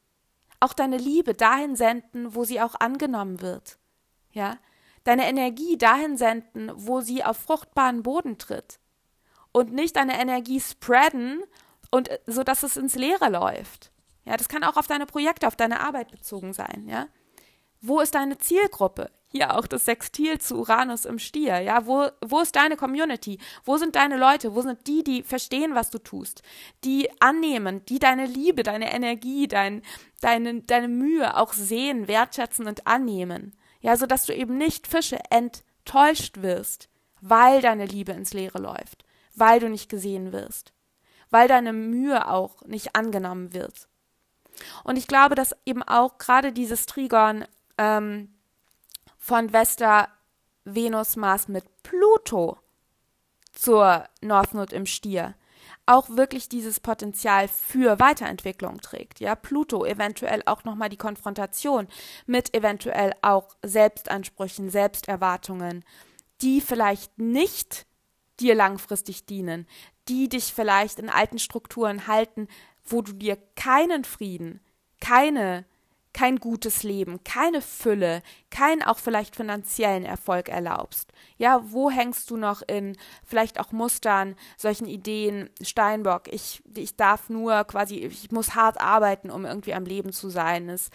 [0.59, 3.77] Auch deine Liebe dahin senden, wo sie auch angenommen wird.
[4.31, 4.57] Ja?
[5.03, 8.79] Deine Energie dahin senden, wo sie auf fruchtbaren Boden tritt
[9.57, 11.43] und nicht deine Energie spreaden
[11.89, 13.91] und äh, so dass es ins Leere läuft.
[14.23, 17.07] Ja, das kann auch auf deine Projekte, auf deine Arbeit bezogen sein, ja?
[17.79, 19.11] Wo ist deine Zielgruppe?
[19.29, 21.87] Hier auch das Sextil zu Uranus im Stier, ja?
[21.87, 23.39] Wo, wo ist deine Community?
[23.63, 24.53] Wo sind deine Leute?
[24.53, 26.43] Wo sind die, die verstehen, was du tust?
[26.83, 29.81] Die annehmen, die deine Liebe, deine Energie, dein,
[30.21, 33.55] deine, deine Mühe auch sehen, wertschätzen und annehmen.
[33.79, 36.89] Ja, so dass du eben nicht Fische enttäuscht wirst,
[37.21, 39.06] weil deine Liebe ins Leere läuft
[39.38, 40.73] weil du nicht gesehen wirst,
[41.29, 43.88] weil deine Mühe auch nicht angenommen wird.
[44.83, 47.45] Und ich glaube, dass eben auch gerade dieses Trigon
[47.77, 48.33] ähm,
[49.17, 50.09] von Vesta,
[50.63, 52.57] Venus, Mars mit Pluto
[53.53, 55.35] zur Northnode im Stier
[55.88, 59.19] auch wirklich dieses Potenzial für Weiterentwicklung trägt.
[59.21, 61.88] Ja, Pluto eventuell auch nochmal die Konfrontation
[62.25, 65.85] mit eventuell auch Selbstansprüchen, Selbsterwartungen,
[66.41, 67.86] die vielleicht nicht
[68.39, 69.67] dir langfristig dienen,
[70.07, 72.47] die dich vielleicht in alten Strukturen halten,
[72.85, 74.61] wo du dir keinen Frieden,
[74.99, 75.65] keine,
[76.18, 81.11] kein gutes Leben, keine Fülle, keinen auch vielleicht finanziellen Erfolg erlaubst.
[81.38, 87.30] Ja, wo hängst du noch in vielleicht auch Mustern, solchen Ideen, Steinbock, ich, ich darf
[87.30, 90.70] nur quasi, ich muss hart arbeiten, um irgendwie am Leben zu sein.
[90.70, 90.89] Es,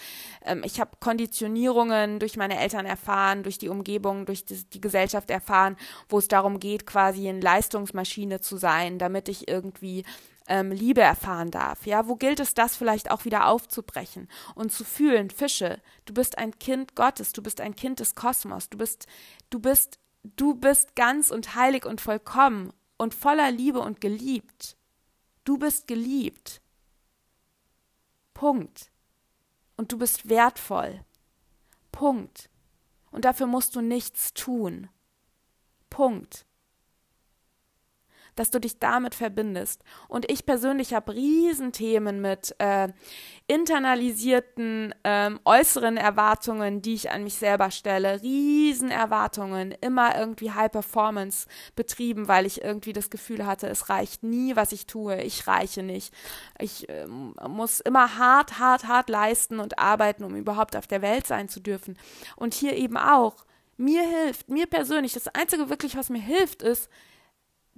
[0.44, 5.30] ähm, ich habe Konditionierungen durch meine Eltern erfahren, durch die Umgebung, durch die, die Gesellschaft
[5.30, 5.76] erfahren,
[6.08, 10.02] wo es darum geht, quasi eine Leistungsmaschine zu sein, damit ich irgendwie
[10.46, 11.86] ähm, Liebe erfahren darf.
[11.86, 16.38] Ja, wo gilt es, das vielleicht auch wieder aufzubrechen und zu fühlen, Fische, du bist
[16.38, 19.06] ein Kind Gottes, du bist ein Kind des Kosmos, du bist,
[19.50, 24.76] du bist, du bist ganz und heilig und vollkommen und voller Liebe und geliebt.
[25.44, 26.60] Du bist geliebt.
[28.34, 28.90] Punkt.
[29.76, 31.04] Und du bist wertvoll.
[31.90, 32.48] Punkt.
[33.10, 34.88] Und dafür musst du nichts tun.
[35.90, 36.46] Punkt
[38.34, 39.82] dass du dich damit verbindest.
[40.08, 42.88] Und ich persönlich habe Riesenthemen mit äh,
[43.46, 48.22] internalisierten ähm, äußeren Erwartungen, die ich an mich selber stelle.
[48.22, 54.56] Riesenerwartungen, immer irgendwie High Performance betrieben, weil ich irgendwie das Gefühl hatte, es reicht nie,
[54.56, 55.20] was ich tue.
[55.22, 56.14] Ich reiche nicht.
[56.58, 61.26] Ich äh, muss immer hart, hart, hart leisten und arbeiten, um überhaupt auf der Welt
[61.26, 61.98] sein zu dürfen.
[62.36, 63.44] Und hier eben auch.
[63.78, 66.88] Mir hilft, mir persönlich, das Einzige wirklich, was mir hilft, ist,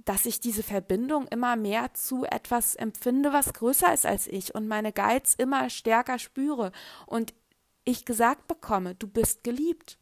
[0.05, 4.67] dass ich diese Verbindung immer mehr zu etwas empfinde, was größer ist als ich und
[4.67, 6.71] meine Geiz immer stärker spüre
[7.07, 7.33] und
[7.83, 9.97] ich gesagt bekomme, du bist geliebt.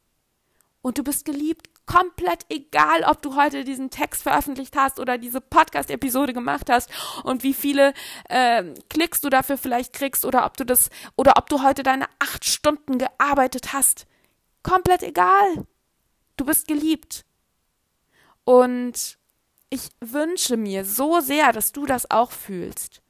[0.81, 5.39] Und du bist geliebt, komplett egal, ob du heute diesen Text veröffentlicht hast oder diese
[5.39, 6.89] Podcast-Episode gemacht hast
[7.23, 7.93] und wie viele
[8.29, 12.07] äh, Klicks du dafür vielleicht kriegst oder ob du das oder ob du heute deine
[12.19, 14.07] acht Stunden gearbeitet hast.
[14.61, 15.65] Komplett egal.
[16.35, 17.25] Du bist geliebt.
[18.43, 19.17] Und
[19.73, 23.01] ich wünsche mir so sehr, dass du das auch fühlst.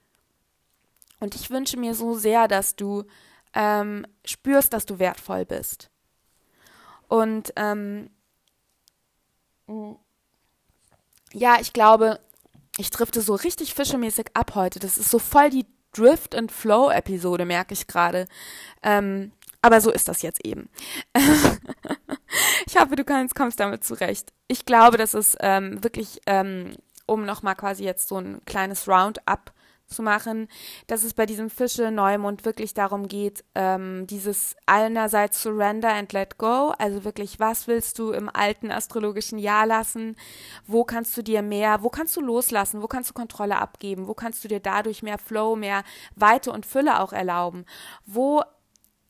[1.20, 3.04] Und ich wünsche mir so sehr, dass du
[3.54, 5.90] ähm, spürst, dass du wertvoll bist.
[7.10, 8.10] Und ähm,
[11.34, 12.22] ja, ich glaube,
[12.78, 14.80] ich drifte so richtig fischemäßig ab heute.
[14.80, 18.26] Das ist so voll die Drift and Flow Episode, merke ich gerade.
[18.82, 20.70] Ähm, aber so ist das jetzt eben.
[22.74, 24.34] ich hoffe, du kannst, kommst damit zurecht.
[24.48, 29.54] Ich glaube, dass es ähm, wirklich, ähm, um nochmal quasi jetzt so ein kleines Roundup
[29.86, 30.48] zu machen,
[30.88, 36.40] dass es bei diesem Fische Neumond wirklich darum geht, ähm, dieses einerseits Surrender and Let
[36.40, 40.16] Go, also wirklich, was willst du im alten astrologischen Jahr lassen?
[40.66, 42.82] Wo kannst du dir mehr, wo kannst du loslassen?
[42.82, 44.08] Wo kannst du Kontrolle abgeben?
[44.08, 45.84] Wo kannst du dir dadurch mehr Flow, mehr
[46.16, 47.66] Weite und Fülle auch erlauben?
[48.06, 48.42] Wo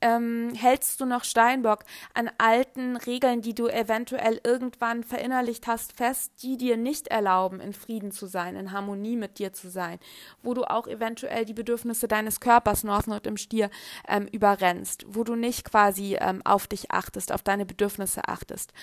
[0.04, 6.34] ähm, hältst du noch Steinbock an alten Regeln, die du eventuell irgendwann verinnerlicht hast, fest,
[6.44, 10.00] die dir nicht erlauben, in Frieden zu sein, in Harmonie mit dir zu sein,
[10.42, 13.70] wo du auch eventuell die Bedürfnisse deines Körpers, Northnot im Stier,
[14.08, 18.74] ähm, überrennst, wo du nicht quasi ähm, auf dich achtest, auf deine Bedürfnisse achtest.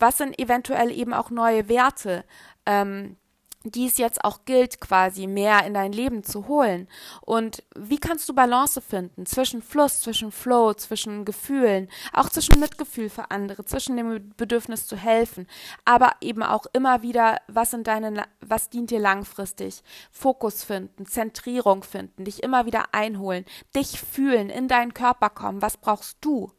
[0.00, 2.24] Was sind eventuell eben auch neue Werte?
[2.66, 3.16] Ähm,
[3.64, 6.86] die es jetzt auch gilt, quasi mehr in dein Leben zu holen.
[7.22, 13.08] Und wie kannst du Balance finden zwischen Fluss, zwischen Flow, zwischen Gefühlen, auch zwischen Mitgefühl
[13.08, 15.46] für andere, zwischen dem Bedürfnis zu helfen,
[15.84, 19.82] aber eben auch immer wieder, was sind deine, was dient dir langfristig?
[20.10, 25.62] Fokus finden, Zentrierung finden, dich immer wieder einholen, dich fühlen, in deinen Körper kommen.
[25.62, 26.52] Was brauchst du?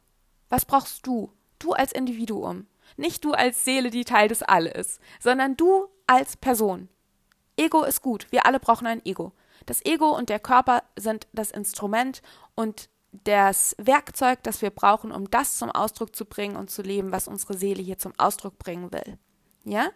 [0.50, 1.32] Was brauchst du?
[1.60, 2.68] Du als Individuum.
[2.98, 6.90] Nicht du als Seele, die Teil des Alle ist, sondern du als Person.
[7.58, 8.28] Ego ist gut.
[8.32, 9.34] Wir alle brauchen ein Ego.
[9.66, 12.22] Das Ego und der Körper sind das Instrument
[12.56, 12.90] und
[13.24, 17.28] das Werkzeug, das wir brauchen, um das zum Ausdruck zu bringen und zu leben, was
[17.28, 19.18] unsere Seele hier zum Ausdruck bringen will.
[19.64, 19.90] Ja?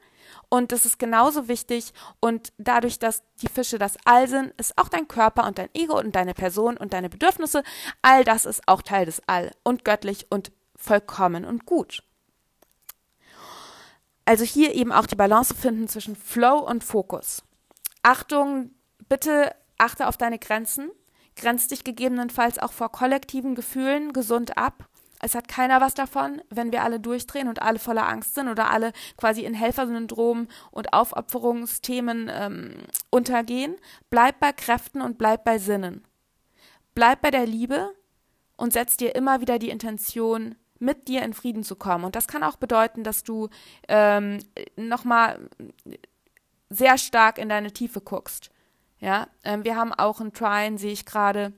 [0.49, 1.93] Und das ist genauso wichtig.
[2.19, 5.97] Und dadurch, dass die Fische das All sind, ist auch dein Körper und dein Ego
[5.99, 7.63] und deine Person und deine Bedürfnisse,
[8.01, 12.03] all das ist auch Teil des All und göttlich und vollkommen und gut.
[14.25, 17.43] Also hier eben auch die Balance finden zwischen Flow und Fokus.
[18.03, 18.71] Achtung,
[19.07, 20.91] bitte achte auf deine Grenzen.
[21.35, 24.89] Grenz dich gegebenenfalls auch vor kollektiven Gefühlen gesund ab.
[25.21, 28.71] Es hat keiner was davon, wenn wir alle durchdrehen und alle voller Angst sind oder
[28.71, 32.75] alle quasi in Helfersyndrom und Aufopferungsthemen ähm,
[33.09, 33.75] untergehen.
[34.09, 36.05] Bleib bei Kräften und bleib bei Sinnen.
[36.95, 37.93] Bleib bei der Liebe
[38.55, 42.05] und setz dir immer wieder die Intention, mit dir in Frieden zu kommen.
[42.05, 43.49] Und das kann auch bedeuten, dass du
[43.89, 44.39] ähm,
[44.77, 45.49] nochmal
[46.69, 48.51] sehr stark in deine Tiefe guckst.
[48.99, 51.53] Ja, ähm, wir haben auch ein Trine, sehe ich gerade,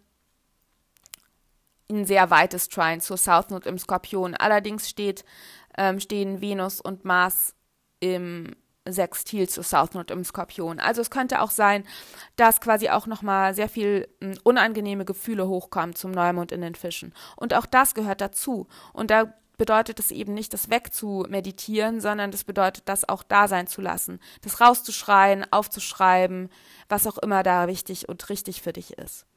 [1.90, 4.36] ein sehr weites Trine zur South Node im Skorpion.
[4.36, 5.26] Allerdings steht,
[5.78, 7.54] ähm, stehen Venus und Mars
[8.00, 8.56] im
[8.90, 10.80] Sextil zu Southnote im Skorpion.
[10.80, 11.84] Also es könnte auch sein,
[12.36, 16.76] dass quasi auch nochmal sehr viel m, hm, unangenehme Gefühle hochkommen zum Neumond in den
[16.76, 17.14] Fischen.
[17.36, 18.68] Und auch das gehört dazu.
[18.94, 23.68] Und da bedeutet es eben nicht, das wegzumeditieren, sondern das bedeutet, das auch da sein
[23.68, 24.20] zu lassen.
[24.42, 26.50] Das rauszuschreien, aufzuschreiben,
[26.90, 29.28] was auch immer da wichtig und richtig für dich ist.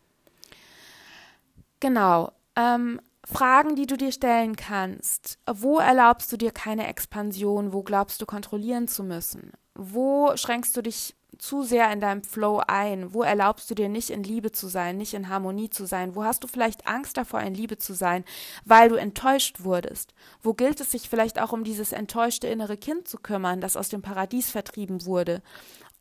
[1.79, 2.33] Genau.
[2.57, 5.39] Ähm, Fragen, die du dir stellen kannst.
[5.47, 7.75] Wo erlaubst du dir keine Expansion?
[7.75, 9.53] Wo glaubst du kontrollieren zu müssen?
[9.75, 13.13] Wo schränkst du dich zu sehr in deinem Flow ein?
[13.15, 16.15] Wo erlaubst du dir nicht in Liebe zu sein, nicht in Harmonie zu sein?
[16.15, 18.25] Wo hast du vielleicht Angst davor, in Liebe zu sein,
[18.65, 20.15] weil du enttäuscht wurdest?
[20.43, 23.89] Wo gilt es sich vielleicht auch um dieses enttäuschte innere Kind zu kümmern, das aus
[23.89, 25.43] dem Paradies vertrieben wurde?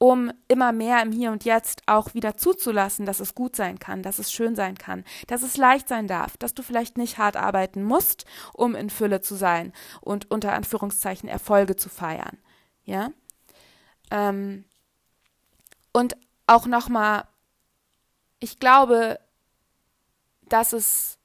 [0.03, 4.03] um immer mehr im Hier und Jetzt auch wieder zuzulassen, dass es gut sein kann,
[4.03, 7.37] dass es schön sein kann, dass es leicht sein darf, dass du vielleicht nicht hart
[7.37, 9.71] arbeiten musst, um in Fülle zu sein
[10.01, 12.37] und unter Anführungszeichen Erfolge zu feiern.
[12.83, 13.11] Ja?
[14.11, 14.65] Ähm,
[15.93, 16.17] und
[16.47, 17.25] auch nochmal,
[18.39, 19.19] ich glaube,
[20.41, 21.17] dass es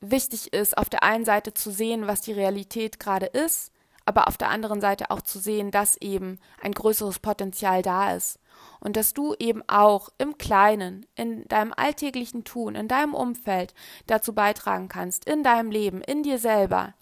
[0.00, 3.72] wichtig ist, auf der einen Seite zu sehen, was die Realität gerade ist
[4.10, 8.40] aber auf der anderen Seite auch zu sehen, dass eben ein größeres Potenzial da ist
[8.80, 13.72] und dass du eben auch im Kleinen, in deinem alltäglichen Tun, in deinem Umfeld
[14.08, 16.94] dazu beitragen kannst, in deinem Leben, in dir selber,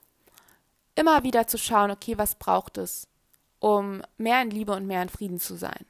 [0.96, 3.08] immer wieder zu schauen, okay, was braucht es,
[3.58, 5.86] um mehr in Liebe und mehr in Frieden zu sein?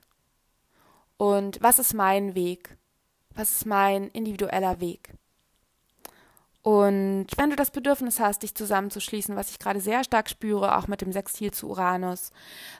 [1.18, 2.78] Und was ist mein Weg?
[3.34, 5.10] Was ist mein individueller Weg?
[6.62, 10.86] Und wenn du das Bedürfnis hast, dich zusammenzuschließen, was ich gerade sehr stark spüre, auch
[10.86, 12.30] mit dem Sextil zu Uranus,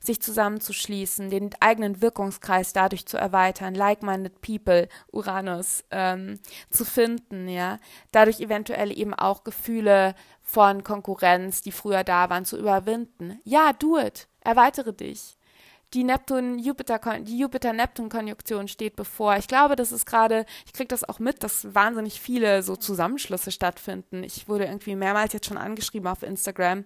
[0.00, 6.38] sich zusammenzuschließen, den eigenen Wirkungskreis dadurch zu erweitern, like-minded people, Uranus, ähm,
[6.70, 7.78] zu finden, ja,
[8.12, 13.40] dadurch eventuell eben auch Gefühle von Konkurrenz, die früher da waren, zu überwinden.
[13.44, 14.28] Ja, do it.
[14.40, 15.37] Erweitere dich
[15.94, 19.36] die Neptun-Jupiter, die Jupiter-Neptun-Konjunktion steht bevor.
[19.36, 23.50] Ich glaube, das ist gerade, ich kriege das auch mit, dass wahnsinnig viele so Zusammenschlüsse
[23.50, 24.22] stattfinden.
[24.22, 26.84] Ich wurde irgendwie mehrmals jetzt schon angeschrieben auf Instagram.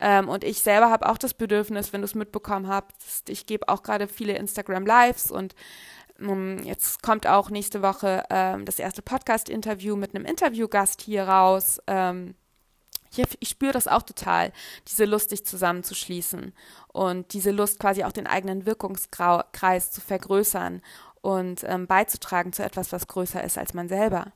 [0.00, 3.68] Ähm, und ich selber habe auch das Bedürfnis, wenn du es mitbekommen hast, ich gebe
[3.68, 5.54] auch gerade viele Instagram-Lives und
[6.18, 11.80] ähm, jetzt kommt auch nächste Woche ähm, das erste Podcast-Interview mit einem Interviewgast hier raus.
[11.86, 12.34] Ähm,
[13.12, 14.52] ich, ich spüre das auch total,
[14.88, 16.52] diese Lust, sich zusammenzuschließen
[16.88, 20.82] und diese Lust, quasi auch den eigenen Wirkungskreis zu vergrößern
[21.20, 24.32] und ähm, beizutragen zu etwas, was größer ist als man selber.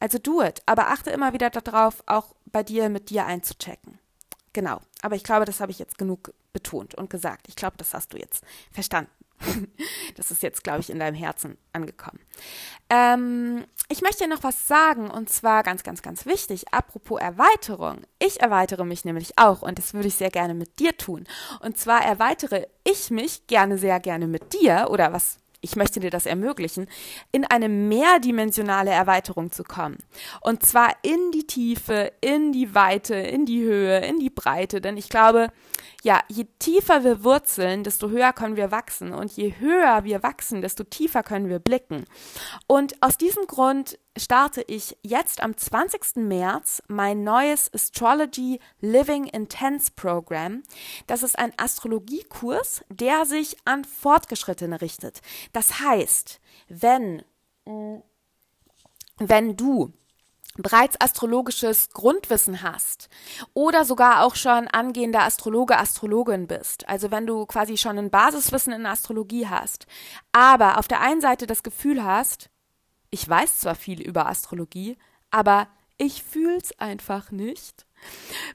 [0.00, 3.98] Also do it, aber achte immer wieder darauf, auch bei dir mit dir einzuchecken.
[4.52, 7.48] Genau, aber ich glaube, das habe ich jetzt genug betont und gesagt.
[7.48, 9.10] Ich glaube, das hast du jetzt verstanden.
[10.16, 12.20] das ist jetzt, glaube ich, in deinem Herzen angekommen.
[12.90, 16.72] Ähm, ich möchte dir noch was sagen und zwar ganz, ganz, ganz wichtig.
[16.72, 18.02] Apropos Erweiterung.
[18.18, 21.24] Ich erweitere mich nämlich auch und das würde ich sehr gerne mit dir tun.
[21.60, 26.10] Und zwar erweitere ich mich gerne, sehr gerne mit dir oder was ich möchte dir
[26.10, 26.88] das ermöglichen,
[27.32, 29.96] in eine mehrdimensionale Erweiterung zu kommen.
[30.42, 34.82] Und zwar in die Tiefe, in die Weite, in die Höhe, in die Breite.
[34.82, 35.50] Denn ich glaube,
[36.04, 39.14] ja, je tiefer wir wurzeln, desto höher können wir wachsen.
[39.14, 42.04] Und je höher wir wachsen, desto tiefer können wir blicken.
[42.66, 46.16] Und aus diesem Grund starte ich jetzt am 20.
[46.16, 50.62] März mein neues Astrology Living Intense Program.
[51.06, 55.22] Das ist ein Astrologiekurs, der sich an Fortgeschrittene richtet.
[55.54, 56.38] Das heißt,
[56.68, 57.22] wenn,
[59.16, 59.94] wenn du
[60.56, 63.08] bereits astrologisches Grundwissen hast
[63.54, 68.72] oder sogar auch schon angehender Astrologe, Astrologin bist, also wenn du quasi schon ein Basiswissen
[68.72, 69.86] in Astrologie hast,
[70.32, 72.50] aber auf der einen Seite das Gefühl hast,
[73.10, 74.96] ich weiß zwar viel über Astrologie,
[75.30, 77.86] aber ich fühl's einfach nicht,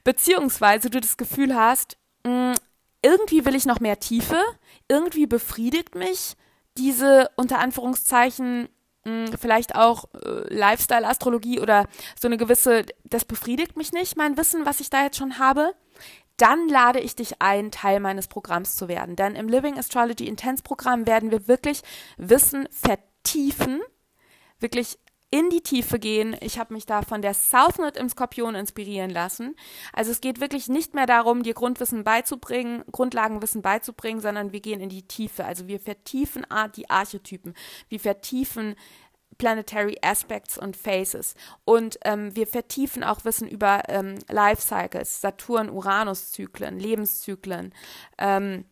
[0.04, 2.54] beziehungsweise du das Gefühl hast, hm,
[3.02, 4.42] irgendwie will ich noch mehr Tiefe,
[4.88, 6.36] irgendwie befriedigt mich
[6.78, 8.70] diese unter Anführungszeichen
[9.10, 11.88] hm, vielleicht auch äh, Lifestyle-Astrologie oder
[12.20, 15.74] so eine gewisse, das befriedigt mich nicht, mein Wissen, was ich da jetzt schon habe,
[16.38, 19.16] dann lade ich dich ein, Teil meines Programms zu werden.
[19.16, 21.82] Denn im Living Astrology Intense Programm werden wir wirklich
[22.18, 23.82] Wissen vertiefen,
[24.60, 25.00] wirklich
[25.32, 26.36] in die Tiefe gehen.
[26.42, 29.56] Ich habe mich da von der Southnote im Skorpion inspirieren lassen.
[29.94, 34.82] Also es geht wirklich nicht mehr darum, dir Grundwissen beizubringen, Grundlagenwissen beizubringen, sondern wir gehen
[34.82, 35.46] in die Tiefe.
[35.46, 37.54] Also wir vertiefen die Archetypen,
[37.90, 38.76] wir vertiefen
[39.38, 41.36] Planetary Aspects und Phases.
[41.64, 47.74] Und ähm, wir vertiefen auch Wissen über ähm, Life Cycles, Saturn-Uranus-Zyklen, Lebenszyklen.
[48.18, 48.66] Ähm,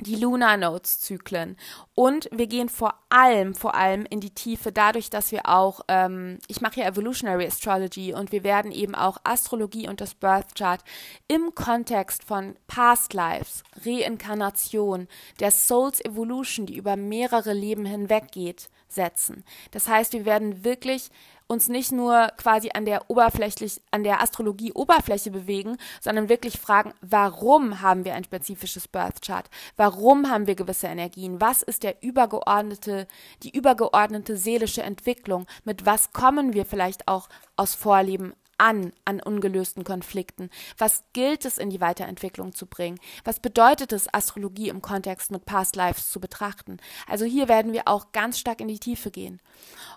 [0.00, 1.56] die Lunar Notes Zyklen.
[1.94, 6.38] Und wir gehen vor allem, vor allem in die Tiefe dadurch, dass wir auch, ähm,
[6.48, 10.82] ich mache ja Evolutionary Astrology und wir werden eben auch Astrologie und das Birth Chart
[11.28, 15.08] im Kontext von Past Lives, Reinkarnation,
[15.40, 19.44] der Soul's Evolution, die über mehrere Leben hinweg geht, setzen.
[19.70, 21.10] Das heißt, wir werden wirklich
[21.52, 27.80] uns nicht nur quasi an der oberflächlich, an der Astrologie-Oberfläche bewegen, sondern wirklich fragen, warum
[27.80, 29.48] haben wir ein spezifisches Birth Chart?
[29.76, 31.40] Warum haben wir gewisse Energien?
[31.40, 33.06] Was ist der übergeordnete,
[33.42, 35.46] die übergeordnete seelische Entwicklung?
[35.64, 40.50] Mit was kommen wir vielleicht auch aus Vorleben an an ungelösten Konflikten?
[40.78, 42.98] Was gilt es in die Weiterentwicklung zu bringen?
[43.24, 46.78] Was bedeutet es, Astrologie im Kontext mit Past Lives zu betrachten?
[47.08, 49.40] Also hier werden wir auch ganz stark in die Tiefe gehen.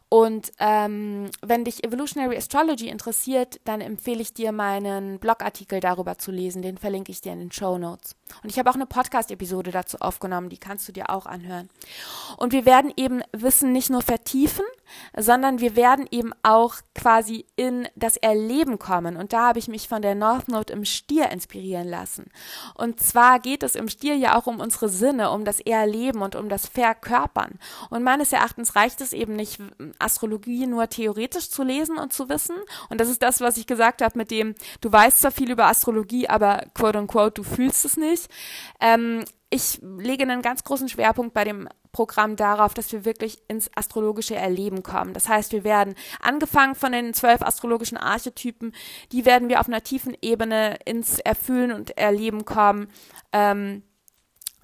[0.10, 6.32] Und ähm, wenn dich Evolutionary Astrology interessiert, dann empfehle ich dir meinen Blogartikel darüber zu
[6.32, 6.62] lesen.
[6.62, 8.16] Den verlinke ich dir in den Show Notes.
[8.44, 11.70] Und ich habe auch eine Podcast-Episode dazu aufgenommen, die kannst du dir auch anhören.
[12.38, 14.66] Und wir werden eben Wissen nicht nur vertiefen,
[15.18, 19.18] sondern wir werden eben auch quasi in das Erleben kommen.
[19.18, 22.32] Und da habe ich mich von der North Node im Stier inspirieren lassen.
[22.76, 26.36] Und zwar geht es im Stier ja auch um unsere Sinne, um das Erleben und
[26.36, 27.60] um das Verkörpern.
[27.90, 29.60] Und meines Erachtens reicht es eben nicht,
[30.00, 32.56] Astrologie nur theoretisch zu lesen und zu wissen.
[32.90, 35.66] Und das ist das, was ich gesagt habe mit dem, du weißt zwar viel über
[35.66, 38.30] Astrologie, aber quote unquote, du fühlst es nicht.
[38.80, 43.70] Ähm, ich lege einen ganz großen Schwerpunkt bei dem Programm darauf, dass wir wirklich ins
[43.74, 45.14] astrologische Erleben kommen.
[45.14, 48.74] Das heißt, wir werden angefangen von den zwölf astrologischen Archetypen,
[49.14, 52.90] die werden wir auf einer tiefen Ebene ins Erfüllen und Erleben kommen.
[53.32, 53.84] Ähm,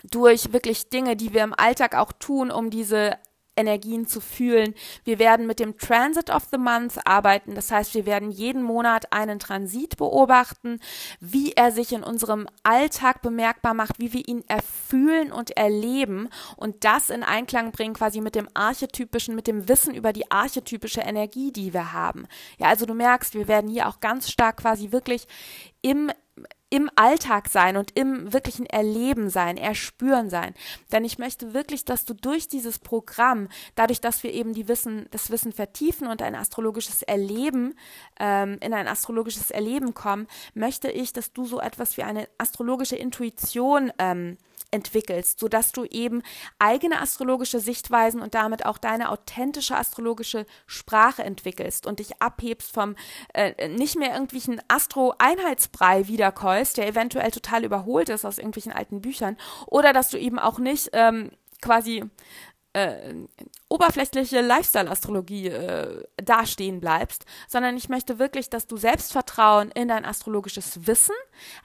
[0.03, 3.17] durch wirklich Dinge, die wir im Alltag auch tun, um diese
[3.55, 4.73] Energien zu fühlen.
[5.03, 7.55] Wir werden mit dem Transit of the Month arbeiten.
[7.55, 10.79] Das heißt, wir werden jeden Monat einen Transit beobachten,
[11.19, 16.83] wie er sich in unserem Alltag bemerkbar macht, wie wir ihn erfühlen und erleben und
[16.83, 21.51] das in Einklang bringen quasi mit dem archetypischen, mit dem Wissen über die archetypische Energie,
[21.51, 22.27] die wir haben.
[22.57, 25.27] Ja, also du merkst, wir werden hier auch ganz stark quasi wirklich
[25.81, 26.11] im
[26.71, 30.55] im Alltag sein und im wirklichen Erleben sein, erspüren sein.
[30.91, 35.05] Denn ich möchte wirklich, dass du durch dieses Programm, dadurch, dass wir eben die Wissen,
[35.11, 37.75] das Wissen vertiefen und ein astrologisches Erleben,
[38.19, 42.95] ähm, in ein astrologisches Erleben kommen, möchte ich, dass du so etwas wie eine astrologische
[42.95, 44.37] Intuition ähm,
[44.71, 46.23] entwickelst, sodass du eben
[46.59, 52.95] eigene astrologische Sichtweisen und damit auch deine authentische astrologische Sprache entwickelst und dich abhebst vom
[53.33, 59.37] äh, nicht mehr irgendwelchen Astro-Einheitsbrei wiederkäust, der eventuell total überholt ist aus irgendwelchen alten Büchern,
[59.67, 62.03] oder dass du eben auch nicht ähm, quasi
[62.73, 63.13] äh,
[63.69, 70.87] oberflächliche Lifestyle-Astrologie äh, dastehen bleibst, sondern ich möchte wirklich, dass du Selbstvertrauen in dein astrologisches
[70.87, 71.15] Wissen,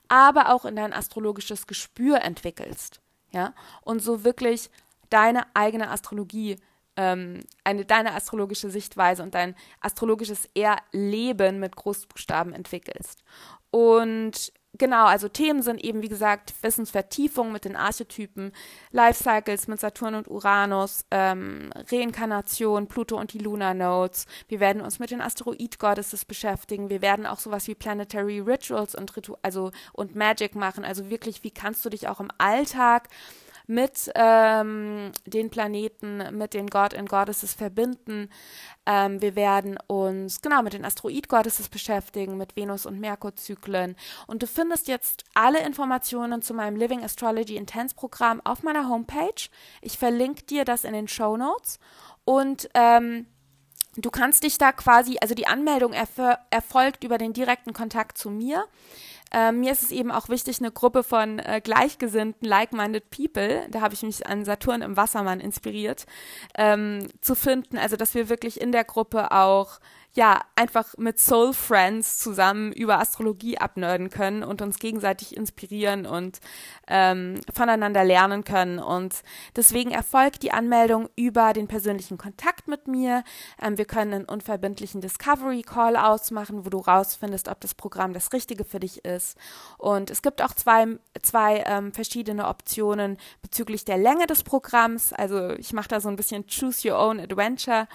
[0.09, 3.01] aber auch in dein astrologisches Gespür entwickelst.
[3.33, 4.71] Ja, und so wirklich
[5.11, 6.57] deine eigene Astrologie,
[6.97, 13.23] ähm, eine, deine astrologische Sichtweise und dein astrologisches Erleben mit Großbuchstaben entwickelst.
[13.71, 18.53] Und genau, also Themen sind eben, wie gesagt, Wissensvertiefung mit den Archetypen,
[18.91, 24.27] Lifecycles mit Saturn und Uranus, ähm, Reinkarnation, Pluto und die Lunar Nodes.
[24.49, 26.91] Wir werden uns mit den Asteroid Goddesses beschäftigen.
[26.91, 30.85] Wir werden auch sowas wie Planetary Rituals und Ritu also und Magic machen.
[30.85, 33.09] Also wirklich, wie kannst du dich auch im Alltag
[33.67, 38.31] mit ähm, den Planeten, mit den God and Goddesses verbinden.
[38.87, 43.97] Ähm, wir werden uns genau mit den Asteroid-Goddesses beschäftigen, mit Venus- und Merkur-Zyklen.
[44.27, 49.49] Und du findest jetzt alle Informationen zu meinem Living Astrology Intense Programm auf meiner Homepage.
[49.81, 51.81] Ich verlinke dir das in den Show Notes.
[52.25, 53.27] Und ähm,
[53.97, 56.19] du kannst dich da quasi, also die Anmeldung erf
[56.51, 58.67] erfolgt über den direkten Kontakt zu mir.
[59.33, 63.81] Äh, mir ist es eben auch wichtig, eine Gruppe von äh, gleichgesinnten, like-minded people, da
[63.81, 66.07] habe ich mich an Saturn im Wassermann inspiriert,
[66.57, 67.79] ähm, zu finden.
[67.79, 69.81] Also, dass wir wirklich in der Gruppe auch
[70.17, 76.41] ja, einfach mit Soul Friends zusammen über Astrologie abnörden können und uns gegenseitig inspirieren und
[76.89, 78.79] ähm, voneinander lernen können.
[78.79, 79.23] Und
[79.57, 83.25] deswegen erfolgt die Anmeldung über den persönlichen Kontakt mit mir.
[83.61, 88.33] Ähm, wir können einen unverbindlichen Discovery Call ausmachen, wo du rausfindest, ob das Programm das
[88.33, 89.37] Richtige für dich ist.
[89.77, 95.13] Und es gibt auch zwei, zwei ähm, verschiedene Optionen bezüglich der Länge des Programms.
[95.13, 97.87] Also ich mache da so ein bisschen Choose Your Own Adventure.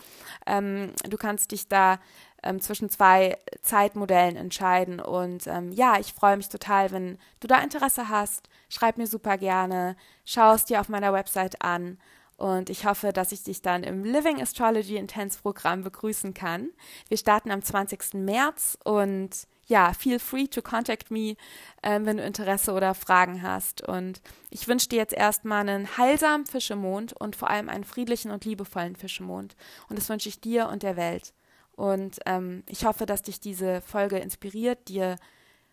[0.46, 1.98] Ähm, du kannst dich da
[2.44, 5.00] ähm, zwischen zwei Zeitmodellen entscheiden.
[5.00, 8.50] Und ähm, ja, ich freue mich total, wenn du da Interesse hast.
[8.70, 11.98] Schreib mir super gerne, schau es dir auf meiner Website an.
[12.38, 16.72] Und ich hoffe, dass ich dich dann im Living Astrology Intense Programm begrüßen kann.
[17.08, 18.16] Wir starten am 20.
[18.16, 19.30] März und
[19.68, 21.36] ja, feel free to contact me,
[21.84, 23.88] äh, wenn du Interesse oder Fragen hast.
[23.88, 28.44] Und ich wünsche dir jetzt erstmal einen heilsamen Fischemond und vor allem einen friedlichen und
[28.44, 29.56] liebevollen Fischemond.
[29.88, 31.34] Und das wünsche ich dir und der Welt.
[31.82, 35.16] Und ähm, ich hoffe, dass dich diese Folge inspiriert, dir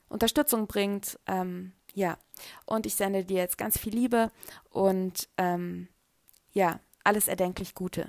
[0.09, 1.19] Unterstützung bringt.
[1.27, 2.17] Ähm, ja,
[2.65, 4.31] und ich sende dir jetzt ganz viel Liebe
[4.71, 5.89] und ähm,
[6.53, 8.09] ja, alles erdenklich Gute.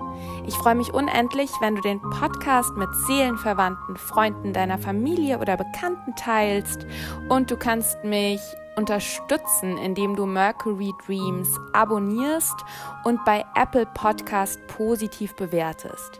[0.47, 6.15] Ich freue mich unendlich, wenn du den Podcast mit Seelenverwandten, Freunden deiner Familie oder Bekannten
[6.15, 6.85] teilst
[7.29, 8.41] und du kannst mich
[8.75, 12.55] unterstützen, indem du Mercury Dreams abonnierst
[13.03, 16.19] und bei Apple Podcast positiv bewertest.